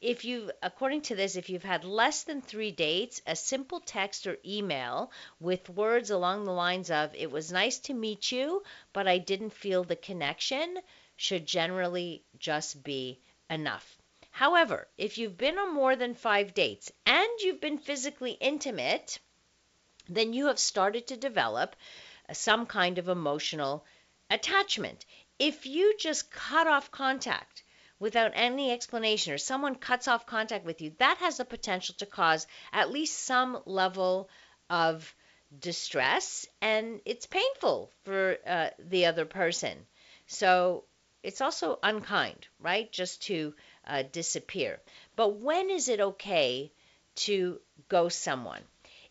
If 0.00 0.24
you, 0.24 0.50
according 0.62 1.02
to 1.02 1.14
this, 1.14 1.36
if 1.36 1.48
you've 1.48 1.62
had 1.62 1.84
less 1.84 2.24
than 2.24 2.42
three 2.42 2.70
dates, 2.70 3.22
a 3.26 3.34
simple 3.34 3.80
text 3.80 4.26
or 4.26 4.36
email 4.44 5.10
with 5.40 5.70
words 5.70 6.10
along 6.10 6.44
the 6.44 6.52
lines 6.52 6.90
of, 6.90 7.14
It 7.14 7.30
was 7.30 7.50
nice 7.52 7.78
to 7.80 7.94
meet 7.94 8.30
you, 8.30 8.62
but 8.92 9.08
I 9.08 9.18
didn't 9.18 9.54
feel 9.54 9.84
the 9.84 9.96
connection, 9.96 10.78
should 11.16 11.46
generally 11.46 12.24
just 12.38 12.82
be 12.82 13.20
enough. 13.48 13.98
However, 14.30 14.86
if 14.98 15.16
you've 15.16 15.38
been 15.38 15.56
on 15.58 15.72
more 15.72 15.96
than 15.96 16.14
five 16.14 16.52
dates 16.52 16.92
and 17.06 17.28
you've 17.40 17.60
been 17.60 17.78
physically 17.78 18.32
intimate, 18.32 19.18
then 20.08 20.34
you 20.34 20.46
have 20.46 20.58
started 20.58 21.06
to 21.06 21.16
develop 21.16 21.74
some 22.32 22.66
kind 22.66 22.98
of 22.98 23.08
emotional 23.08 23.84
attachment. 24.30 25.04
If 25.38 25.66
you 25.66 25.96
just 25.98 26.30
cut 26.30 26.66
off 26.66 26.90
contact 26.90 27.62
without 27.98 28.32
any 28.34 28.72
explanation 28.72 29.32
or 29.32 29.38
someone 29.38 29.74
cuts 29.74 30.08
off 30.08 30.26
contact 30.26 30.64
with 30.64 30.80
you, 30.80 30.92
that 30.98 31.18
has 31.18 31.38
the 31.38 31.44
potential 31.44 31.94
to 31.98 32.06
cause 32.06 32.46
at 32.72 32.90
least 32.90 33.18
some 33.18 33.62
level 33.66 34.28
of 34.68 35.14
distress 35.58 36.46
and 36.60 37.00
it's 37.04 37.26
painful 37.26 37.92
for 38.04 38.36
uh, 38.46 38.70
the 38.78 39.06
other 39.06 39.24
person. 39.24 39.86
So 40.26 40.84
it's 41.22 41.40
also 41.40 41.78
unkind, 41.82 42.46
right? 42.60 42.90
Just 42.90 43.22
to 43.24 43.54
uh, 43.86 44.02
disappear. 44.12 44.80
But 45.14 45.36
when 45.40 45.70
is 45.70 45.88
it 45.88 46.00
okay 46.00 46.72
to 47.16 47.60
ghost 47.88 48.20
someone? 48.22 48.62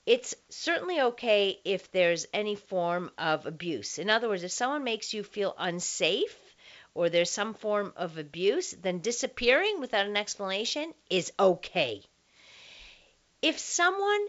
It's 0.06 0.36
certainly 0.50 1.02
okay 1.02 1.60
if 1.66 1.92
there's 1.92 2.28
any 2.34 2.56
form 2.56 3.12
of 3.18 3.46
abuse. 3.46 3.98
In 3.98 4.10
other 4.10 4.30
words, 4.30 4.44
if 4.44 4.52
someone 4.52 4.84
makes 4.84 5.14
you 5.14 5.24
feel 5.24 5.56
unsafe 5.58 6.38
or 6.94 7.10
there's 7.10 7.32
some 7.32 7.54
form 7.54 7.92
of 7.96 8.18
abuse, 8.18 8.72
then 8.72 9.00
disappearing 9.00 9.80
without 9.80 10.06
an 10.06 10.16
explanation 10.16 10.94
is 11.10 11.32
okay. 11.40 12.04
If 13.42 13.60
someone 13.60 14.28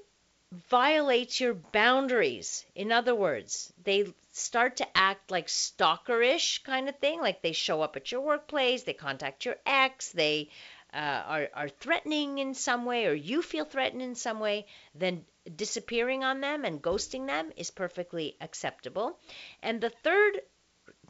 violates 0.71 1.41
your 1.41 1.55
boundaries, 1.55 2.65
in 2.75 2.93
other 2.93 3.15
words, 3.15 3.73
they 3.83 4.13
start 4.33 4.77
to 4.77 4.97
act 4.97 5.31
like 5.31 5.49
stalkerish 5.49 6.63
kind 6.65 6.89
of 6.89 6.99
thing, 6.99 7.21
like 7.21 7.43
they 7.43 7.53
show 7.53 7.83
up 7.83 7.97
at 7.97 8.13
your 8.13 8.21
workplace, 8.21 8.83
they 8.83 8.93
contact 8.95 9.45
your 9.45 9.57
ex, 9.67 10.13
they 10.13 10.49
uh, 10.97 11.23
are, 11.27 11.49
are 11.55 11.69
threatening 11.69 12.39
in 12.39 12.55
some 12.55 12.87
way, 12.87 13.07
or 13.07 13.13
you 13.13 13.43
feel 13.43 13.67
threatened 13.67 14.03
in 14.03 14.15
some 14.15 14.41
way, 14.41 14.67
then 14.95 15.25
disappearing 15.55 16.25
on 16.25 16.41
them 16.41 16.65
and 16.65 16.83
ghosting 16.83 17.27
them 17.27 17.53
is 17.57 17.71
perfectly 17.71 18.37
acceptable. 18.41 19.19
And 19.63 19.81
the 19.81 19.91
third 19.91 20.41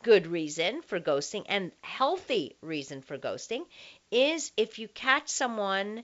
good 0.02 0.26
reason 0.26 0.82
for 0.82 1.00
ghosting 1.00 1.44
and 1.48 1.72
healthy 1.82 2.56
reason 2.60 3.00
for 3.00 3.16
ghosting 3.16 3.64
is 4.10 4.52
if 4.56 4.78
you 4.78 4.88
catch 4.88 5.28
someone 5.28 6.02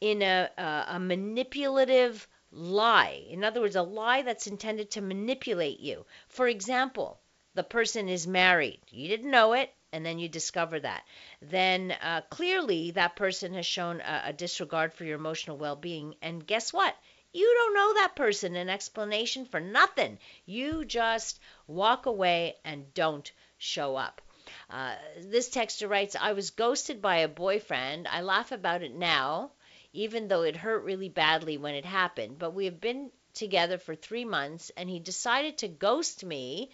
in 0.00 0.22
a, 0.22 0.50
a, 0.58 0.84
a 0.88 1.00
manipulative 1.00 2.28
lie. 2.52 3.24
In 3.30 3.42
other 3.42 3.60
words, 3.60 3.76
a 3.76 3.82
lie 3.82 4.22
that's 4.22 4.46
intended 4.46 4.90
to 4.92 5.00
manipulate 5.00 5.80
you. 5.80 6.04
For 6.28 6.46
example, 6.46 7.20
the 7.54 7.64
person 7.64 8.08
is 8.08 8.26
married. 8.26 8.80
You 8.90 9.08
didn't 9.08 9.30
know 9.30 9.54
it, 9.54 9.72
and 9.94 10.04
then 10.04 10.18
you 10.18 10.28
discover 10.28 10.80
that. 10.80 11.04
Then 11.40 11.92
uh, 11.92 12.22
clearly 12.28 12.90
that 12.90 13.14
person 13.14 13.54
has 13.54 13.64
shown 13.64 14.00
a, 14.00 14.22
a 14.26 14.32
disregard 14.32 14.92
for 14.92 15.04
your 15.04 15.14
emotional 15.16 15.56
well 15.56 15.76
being. 15.76 16.16
And 16.20 16.44
guess 16.44 16.72
what? 16.72 16.96
You 17.32 17.52
don't 17.58 17.74
know 17.74 17.94
that 17.94 18.16
person 18.16 18.56
an 18.56 18.68
explanation 18.68 19.46
for 19.46 19.60
nothing. 19.60 20.18
You 20.46 20.84
just 20.84 21.38
walk 21.68 22.06
away 22.06 22.56
and 22.64 22.92
don't 22.92 23.30
show 23.56 23.94
up. 23.94 24.20
Uh, 24.68 24.96
this 25.20 25.48
texter 25.48 25.88
writes, 25.88 26.16
I 26.20 26.32
was 26.32 26.50
ghosted 26.50 27.00
by 27.00 27.18
a 27.18 27.28
boyfriend. 27.28 28.08
I 28.08 28.22
laugh 28.22 28.50
about 28.50 28.82
it 28.82 28.94
now, 28.94 29.52
even 29.92 30.26
though 30.26 30.42
it 30.42 30.56
hurt 30.56 30.82
really 30.82 31.08
badly 31.08 31.56
when 31.56 31.74
it 31.74 31.84
happened. 31.84 32.38
But 32.38 32.52
we 32.54 32.64
have 32.64 32.80
been 32.80 33.10
together 33.32 33.78
for 33.78 33.94
three 33.94 34.24
months, 34.24 34.72
and 34.76 34.90
he 34.90 34.98
decided 34.98 35.58
to 35.58 35.68
ghost 35.68 36.24
me. 36.24 36.70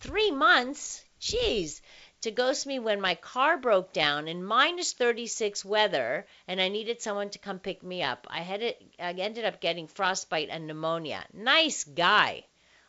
Three 0.00 0.30
months? 0.30 1.02
Jeez 1.20 1.80
to 2.20 2.30
ghost 2.30 2.66
me 2.66 2.78
when 2.78 3.00
my 3.00 3.14
car 3.14 3.56
broke 3.56 3.92
down 3.92 4.28
in 4.28 4.44
minus 4.44 4.92
36 4.92 5.64
weather 5.64 6.26
and 6.46 6.60
I 6.60 6.68
needed 6.68 7.00
someone 7.00 7.30
to 7.30 7.38
come 7.38 7.58
pick 7.58 7.82
me 7.82 8.02
up. 8.02 8.26
I 8.30 8.40
had 8.40 8.62
it, 8.62 8.82
I 8.98 9.12
ended 9.12 9.44
up 9.44 9.60
getting 9.60 9.86
frostbite 9.86 10.48
and 10.50 10.66
pneumonia. 10.66 11.24
Nice 11.32 11.84
guy. 11.84 12.44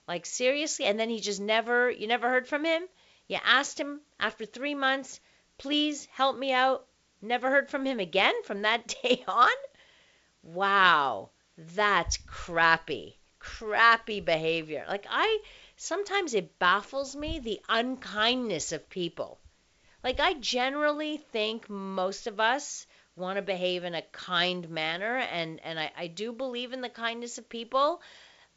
Like 0.08 0.26
seriously, 0.26 0.86
and 0.86 1.00
then 1.00 1.10
he 1.10 1.20
just 1.20 1.40
never 1.40 1.92
you 1.92 2.08
never 2.08 2.28
heard 2.28 2.48
from 2.48 2.66
him? 2.66 2.84
You 3.28 3.38
asked 3.44 3.80
him 3.80 4.02
after 4.20 4.46
3 4.46 4.74
months, 4.74 5.20
"Please 5.60 6.08
help 6.08 6.36
me 6.36 6.52
out." 6.52 6.88
Never 7.22 7.50
heard 7.50 7.70
from 7.70 7.86
him 7.86 8.00
again 8.00 8.42
from 8.44 8.64
that 8.64 8.88
day 9.04 9.24
on? 9.28 9.52
Wow. 10.42 11.30
That's 11.58 12.18
crappy. 12.18 13.18
Crappy 13.38 14.20
behavior. 14.22 14.86
Like 14.88 15.06
I 15.10 15.40
sometimes 15.82 16.34
it 16.34 16.60
baffles 16.60 17.16
me 17.16 17.40
the 17.40 17.62
unkindness 17.70 18.74
of 18.74 18.90
people. 18.90 19.40
Like, 20.04 20.20
I 20.20 20.34
generally 20.34 21.18
think 21.18 21.70
most 21.70 22.28
of 22.28 22.40
us 22.40 22.86
want 23.16 23.38
to 23.38 23.42
behave 23.42 23.86
in 23.86 23.96
a 23.96 24.02
kind 24.12 24.70
manner, 24.70 25.18
and, 25.18 25.60
and 25.64 25.80
I, 25.80 25.92
I 25.98 26.08
do 26.08 26.34
believe 26.34 26.74
in 26.74 26.82
the 26.82 26.90
kindness 26.90 27.38
of 27.38 27.48
people, 27.48 28.02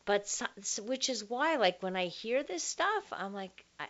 but 0.04 0.26
so, 0.26 0.46
which 0.82 1.08
is 1.08 1.30
why, 1.30 1.56
like, 1.56 1.80
when 1.80 1.94
I 1.94 2.06
hear 2.06 2.42
this 2.42 2.64
stuff, 2.64 3.04
I'm 3.12 3.32
like, 3.32 3.64
I, 3.78 3.86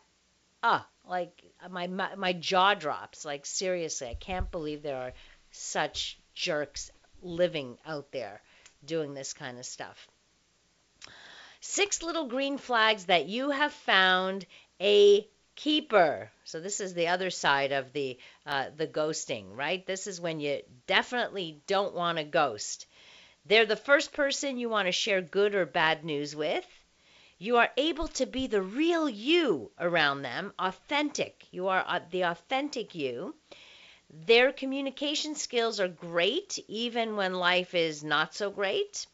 ah, 0.63 0.87
like, 1.09 1.43
my, 1.71 1.87
my, 1.87 2.15
my 2.17 2.35
jaw 2.35 2.75
drops. 2.75 3.25
Like, 3.25 3.47
seriously, 3.47 4.09
I 4.09 4.15
can't 4.15 4.51
believe 4.51 4.83
there 4.83 5.01
are 5.01 5.13
such 5.51 6.19
jerks 6.35 6.91
living 7.23 7.79
out 7.87 8.13
there 8.13 8.43
doing 8.85 9.15
this 9.15 9.33
kind 9.33 9.59
of 9.59 9.65
stuff. 9.65 10.07
Six 11.65 12.03
little 12.03 12.27
green 12.27 12.59
flags 12.59 13.07
that 13.07 13.27
you 13.27 13.51
have 13.51 13.73
found 13.73 14.45
a 14.81 15.27
keeper. 15.55 16.31
So 16.45 16.61
this 16.61 16.81
is 16.81 16.93
the 16.93 17.07
other 17.07 17.31
side 17.31 17.71
of 17.71 17.93
the 17.93 18.19
uh, 18.45 18.71
the 18.77 18.89
ghosting, 18.89 19.57
right? 19.57 19.87
This 19.87 20.07
is 20.07 20.21
when 20.21 20.41
you 20.41 20.61
definitely 20.87 21.63
don't 21.69 21.95
want 21.95 22.19
to 22.19 22.25
ghost. 22.25 22.87
They're 23.47 23.65
the 23.65 23.77
first 23.77 24.13
person 24.13 24.59
you 24.59 24.69
want 24.69 24.89
to 24.89 24.93
share 24.93 25.23
good 25.23 25.55
or 25.55 25.65
bad 25.65 26.05
news 26.05 26.35
with. 26.35 26.67
You 27.39 27.59
are 27.59 27.71
able 27.77 28.09
to 28.09 28.27
be 28.27 28.49
the 28.49 28.61
real 28.63 29.09
you 29.09 29.71
around 29.79 30.23
them, 30.23 30.53
authentic. 30.59 31.47
You 31.53 31.69
are 31.69 31.85
uh, 31.87 32.01
the 32.11 32.23
authentic 32.23 32.97
you. 32.97 33.37
Their 34.11 34.53
communication 34.53 35.37
skills 35.37 35.81
are 35.81 35.89
great, 35.89 36.59
even 36.69 37.17
when 37.17 37.35
life 37.35 37.75
is 37.75 38.03
not 38.03 38.35
so 38.35 38.51
great. 38.51 39.07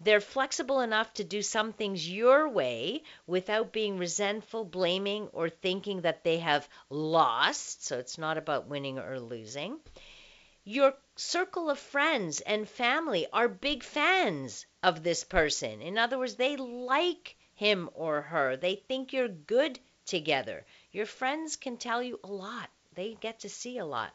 They're 0.00 0.20
flexible 0.20 0.80
enough 0.80 1.12
to 1.14 1.24
do 1.24 1.42
some 1.42 1.72
things 1.72 2.08
your 2.08 2.48
way 2.48 3.02
without 3.26 3.72
being 3.72 3.98
resentful, 3.98 4.64
blaming, 4.64 5.28
or 5.32 5.48
thinking 5.50 6.02
that 6.02 6.22
they 6.22 6.38
have 6.38 6.68
lost. 6.88 7.84
So 7.84 7.98
it's 7.98 8.18
not 8.18 8.38
about 8.38 8.68
winning 8.68 8.98
or 8.98 9.18
losing. 9.18 9.80
Your 10.64 10.94
circle 11.16 11.70
of 11.70 11.78
friends 11.78 12.40
and 12.40 12.68
family 12.68 13.26
are 13.32 13.48
big 13.48 13.82
fans 13.82 14.66
of 14.82 15.02
this 15.02 15.24
person. 15.24 15.82
In 15.82 15.98
other 15.98 16.18
words, 16.18 16.36
they 16.36 16.56
like 16.56 17.36
him 17.54 17.90
or 17.94 18.22
her, 18.22 18.56
they 18.56 18.76
think 18.76 19.12
you're 19.12 19.26
good 19.28 19.80
together. 20.06 20.64
Your 20.92 21.06
friends 21.06 21.56
can 21.56 21.76
tell 21.76 22.00
you 22.02 22.20
a 22.22 22.28
lot, 22.28 22.70
they 22.94 23.14
get 23.14 23.40
to 23.40 23.48
see 23.48 23.78
a 23.78 23.84
lot. 23.84 24.14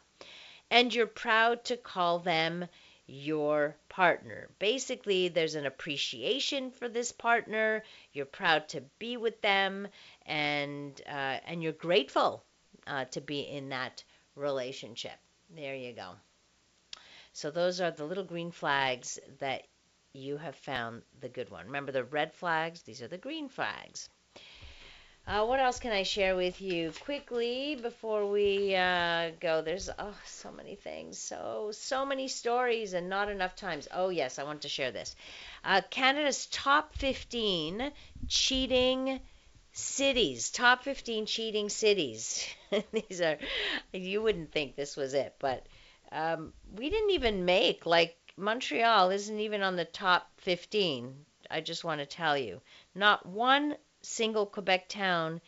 And 0.70 0.94
you're 0.94 1.06
proud 1.06 1.64
to 1.66 1.76
call 1.76 2.20
them 2.20 2.66
your 3.06 3.76
partner. 3.88 4.48
Basically, 4.58 5.28
there's 5.28 5.54
an 5.54 5.66
appreciation 5.66 6.70
for 6.70 6.88
this 6.88 7.12
partner. 7.12 7.84
You're 8.12 8.26
proud 8.26 8.68
to 8.70 8.82
be 8.98 9.16
with 9.16 9.40
them, 9.42 9.88
and 10.26 11.00
uh, 11.06 11.38
and 11.46 11.62
you're 11.62 11.72
grateful 11.72 12.44
uh, 12.86 13.04
to 13.06 13.20
be 13.20 13.40
in 13.40 13.68
that 13.70 14.04
relationship. 14.36 15.18
There 15.54 15.74
you 15.74 15.92
go. 15.92 16.12
So 17.32 17.50
those 17.50 17.80
are 17.80 17.90
the 17.90 18.04
little 18.04 18.24
green 18.24 18.50
flags 18.50 19.18
that 19.40 19.66
you 20.12 20.36
have 20.36 20.54
found 20.54 21.02
the 21.20 21.28
good 21.28 21.50
one. 21.50 21.66
Remember 21.66 21.92
the 21.92 22.04
red 22.04 22.32
flags? 22.32 22.82
These 22.82 23.02
are 23.02 23.08
the 23.08 23.18
green 23.18 23.48
flags. 23.48 24.08
Uh, 25.26 25.42
what 25.46 25.58
else 25.58 25.78
can 25.78 25.90
I 25.90 26.02
share 26.02 26.36
with 26.36 26.60
you 26.60 26.92
quickly 27.00 27.76
before 27.76 28.30
we 28.30 28.76
uh, 28.76 29.30
go? 29.40 29.62
There's 29.62 29.88
oh, 29.98 30.14
so 30.26 30.52
many 30.52 30.74
things, 30.74 31.18
so 31.18 31.70
so 31.72 32.04
many 32.04 32.28
stories, 32.28 32.92
and 32.92 33.08
not 33.08 33.30
enough 33.30 33.56
times. 33.56 33.88
Oh 33.90 34.10
yes, 34.10 34.38
I 34.38 34.44
want 34.44 34.62
to 34.62 34.68
share 34.68 34.92
this. 34.92 35.16
Uh, 35.64 35.80
Canada's 35.88 36.44
top 36.46 36.94
15 36.96 37.90
cheating 38.28 39.18
cities. 39.72 40.50
Top 40.50 40.84
15 40.84 41.24
cheating 41.24 41.70
cities. 41.70 42.46
These 42.92 43.22
are 43.22 43.38
you 43.94 44.20
wouldn't 44.20 44.52
think 44.52 44.76
this 44.76 44.94
was 44.94 45.14
it, 45.14 45.36
but 45.38 45.64
um, 46.12 46.52
we 46.76 46.90
didn't 46.90 47.10
even 47.10 47.46
make 47.46 47.86
like 47.86 48.14
Montreal 48.36 49.10
isn't 49.10 49.40
even 49.40 49.62
on 49.62 49.76
the 49.76 49.86
top 49.86 50.28
15. 50.36 51.14
I 51.50 51.62
just 51.62 51.82
want 51.82 52.00
to 52.00 52.06
tell 52.06 52.36
you, 52.36 52.60
not 52.94 53.24
one 53.24 53.76
single 54.04 54.46
Quebec 54.46 54.88
town 54.88 55.40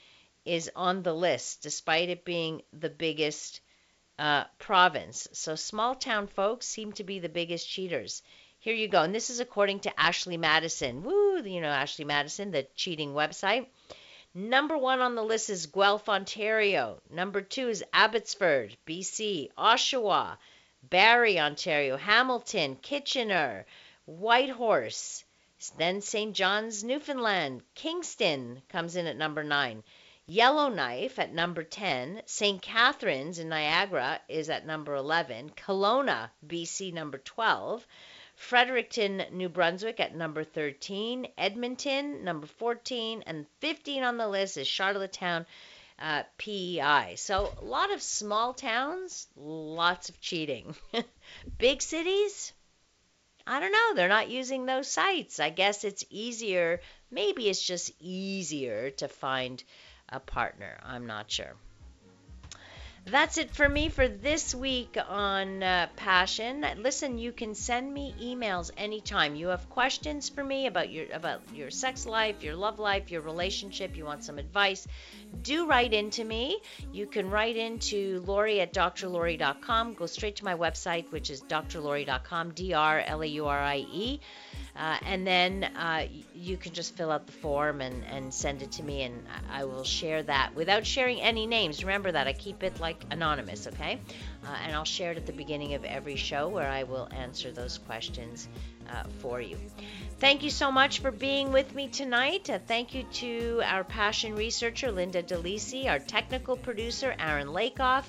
is 0.45 0.71
on 0.75 1.03
the 1.03 1.15
list, 1.15 1.63
despite 1.63 2.09
it 2.09 2.25
being 2.25 2.63
the 2.73 2.91
biggest 2.91 3.61
uh, 4.19 4.45
province. 4.59 5.29
So 5.33 5.55
small 5.55 5.95
town 5.95 6.27
folks 6.27 6.67
seem 6.67 6.93
to 6.93 7.05
be 7.05 7.19
the 7.19 7.29
biggest 7.29 7.69
cheaters. 7.69 8.23
Here 8.59 8.75
you 8.75 8.89
go. 8.89 9.03
And 9.03 9.15
this 9.15 9.31
is 9.31 9.41
according 9.41 9.81
to 9.81 10.01
Ashley 10.01 10.37
Madison. 10.37 11.03
Woo, 11.03 11.43
you 11.43 11.61
know 11.61 11.69
Ashley 11.69 12.05
Madison, 12.05 12.51
the 12.51 12.67
cheating 12.75 13.13
website. 13.13 13.67
Number 14.35 14.77
one 14.77 15.01
on 15.01 15.15
the 15.15 15.23
list 15.23 15.51
is 15.51 15.67
Guelph, 15.67 16.09
Ontario. 16.09 17.01
Number 17.11 17.41
two 17.41 17.69
is 17.69 17.85
Abbotsford, 17.93 18.77
BC, 18.87 19.51
Oshawa, 19.57 20.37
Barrie, 20.83 21.41
Ontario, 21.41 21.97
Hamilton, 21.97 22.77
Kitchener, 22.77 23.67
Whitehorse, 24.07 25.25
then 25.79 26.03
St. 26.03 26.35
John's, 26.35 26.85
Newfoundland. 26.85 27.63
Kingston 27.75 28.63
comes 28.69 28.95
in 28.95 29.07
at 29.07 29.17
number 29.17 29.43
nine. 29.43 29.83
Yellowknife 30.27 31.19
at 31.19 31.33
number 31.33 31.63
10. 31.63 32.21
St. 32.27 32.61
Catharines 32.61 33.39
in 33.39 33.49
Niagara 33.49 34.21
is 34.29 34.51
at 34.51 34.67
number 34.67 34.95
11. 34.97 35.51
Kelowna, 35.51 36.31
BC, 36.45 36.93
number 36.93 37.19
12. 37.19 37.87
Fredericton, 38.35 39.25
New 39.31 39.49
Brunswick 39.49 40.01
at 40.01 40.15
number 40.15 40.43
13. 40.43 41.29
Edmonton, 41.39 42.25
number 42.25 42.47
14. 42.47 43.23
And 43.25 43.47
15 43.61 44.03
on 44.03 44.17
the 44.17 44.29
list 44.29 44.57
is 44.57 44.67
Charlottetown, 44.67 45.47
uh, 45.99 46.25
PEI. 46.39 47.15
So 47.17 47.55
a 47.59 47.65
lot 47.65 47.93
of 47.93 48.03
small 48.03 48.53
towns, 48.53 49.29
lots 49.37 50.09
of 50.09 50.21
cheating. 50.21 50.75
Big 51.59 51.81
cities, 51.81 52.53
I 53.47 53.61
don't 53.61 53.73
know. 53.73 53.95
They're 53.95 54.09
not 54.09 54.29
using 54.31 54.67
those 54.67 54.91
sites. 54.91 55.41
I 55.41 55.51
guess 55.51 55.85
it's 55.85 56.05
easier. 56.11 56.81
Maybe 57.11 57.49
it's 57.49 57.63
just 57.63 57.93
easier 58.01 58.91
to 58.91 59.09
find 59.09 59.63
a 60.09 60.21
partner. 60.21 60.79
I'm 60.83 61.07
not 61.07 61.31
sure. 61.31 61.55
That's 63.09 63.39
it 63.39 63.55
for 63.55 63.69
me 63.69 63.89
for 63.89 64.09
this 64.09 64.53
week 64.53 64.97
on 65.09 65.63
uh, 65.63 65.87
Passion. 65.95 66.67
Listen, 66.79 67.19
you 67.19 67.31
can 67.31 67.55
send 67.55 67.95
me 67.95 68.13
emails 68.21 68.73
anytime. 68.77 69.37
You 69.37 69.49
have 69.49 69.71
questions 69.71 70.29
for 70.29 70.43
me 70.43 70.67
about 70.67 70.91
your 70.91 71.07
about 71.13 71.43
your 71.55 71.71
sex 71.71 72.05
life, 72.05 72.43
your 72.43 72.57
love 72.57 72.81
life, 72.81 73.13
your 73.13 73.21
relationship. 73.21 73.97
You 73.97 74.05
want 74.05 74.25
some 74.25 74.39
advice? 74.39 74.89
Do 75.43 75.69
write 75.69 75.93
into 75.93 76.25
me. 76.25 76.59
You 76.93 77.07
can 77.07 77.31
write 77.31 77.57
into 77.57 78.25
Laurie 78.27 78.61
at 78.61 78.75
drlaurie.com. 78.75 79.95
Go 79.95 80.07
straight 80.07 80.35
to 80.37 80.45
my 80.45 80.57
website, 80.57 81.13
which 81.13 81.31
is 81.31 81.43
drlaurie.com. 81.43 82.55
D 82.55 82.73
R 82.73 83.05
L 83.07 83.23
A 83.23 83.27
U 83.27 83.47
R 83.47 83.61
I 83.61 83.87
E. 83.89 84.21
Uh, 84.77 84.99
and 85.07 85.27
then 85.27 85.65
uh, 85.65 86.07
you 86.35 86.57
can 86.59 86.75
just 86.75 86.97
fill 86.97 87.11
out 87.11 87.27
the 87.27 87.33
form 87.33 87.81
and, 87.81 88.05
and 88.05 88.33
send 88.33 88.61
it 88.61 88.73
to 88.73 88.83
me, 88.83 89.03
and 89.03 89.25
I 89.51 89.65
will 89.65 89.85
share 89.85 90.23
that 90.25 90.55
without 90.55 90.85
sharing 90.85 91.21
any 91.21 91.47
names. 91.47 91.83
Remember 91.83 92.13
that 92.13 92.27
I 92.27 92.35
keep 92.35 92.63
it 92.63 92.79
like 92.79 93.03
anonymous, 93.11 93.67
okay? 93.69 93.99
Uh, 94.45 94.55
and 94.65 94.75
I'll 94.75 94.85
share 94.85 95.13
it 95.13 95.17
at 95.17 95.25
the 95.25 95.33
beginning 95.33 95.73
of 95.75 95.85
every 95.85 96.17
show 96.17 96.49
where 96.49 96.69
I 96.69 96.83
will 96.83 97.09
answer 97.11 97.51
those 97.51 97.79
questions 97.79 98.49
uh, 98.91 99.05
for 99.21 99.41
you. 99.41 99.57
Thank 100.19 100.43
you 100.43 100.51
so 100.51 100.71
much 100.71 101.01
for 101.01 101.11
being 101.11 101.53
with 101.53 101.75
me 101.75 101.89
tonight. 101.89 102.51
Uh, 102.51 102.59
thank 102.67 102.95
you 102.95 103.05
to 103.15 103.63
our 103.65 103.83
passion 103.83 104.35
researcher, 104.35 104.93
Linda 104.93 105.23
DeLisi, 105.23 105.89
our 105.89 105.99
technical 105.99 106.57
producer, 106.57 107.15
Aaron 107.19 107.49
Lakoff. 107.49 108.05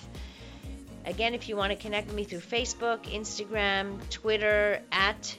Again, 1.05 1.33
if 1.33 1.47
you 1.47 1.55
want 1.55 1.71
to 1.71 1.77
connect 1.77 2.07
with 2.07 2.15
me 2.17 2.25
through 2.25 2.39
Facebook, 2.39 3.03
Instagram, 3.03 3.97
Twitter, 4.09 4.81
at 4.91 5.37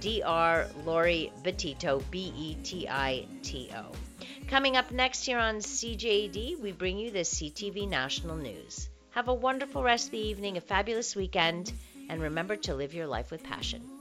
Dr. 0.00 0.70
Laurie 0.84 1.32
Betito, 1.42 2.02
B 2.10 2.32
E 2.36 2.54
T 2.62 2.88
I 2.88 3.26
T 3.42 3.70
O. 3.74 3.92
Coming 4.48 4.76
up 4.76 4.90
next 4.92 5.24
here 5.24 5.38
on 5.38 5.56
CJAD, 5.56 6.60
we 6.60 6.72
bring 6.72 6.98
you 6.98 7.10
the 7.10 7.20
CTV 7.20 7.88
National 7.88 8.36
News. 8.36 8.88
Have 9.10 9.28
a 9.28 9.34
wonderful 9.34 9.82
rest 9.82 10.06
of 10.06 10.12
the 10.12 10.18
evening, 10.18 10.56
a 10.56 10.60
fabulous 10.60 11.16
weekend, 11.16 11.72
and 12.08 12.22
remember 12.22 12.56
to 12.56 12.74
live 12.74 12.94
your 12.94 13.06
life 13.06 13.30
with 13.30 13.42
passion. 13.42 13.97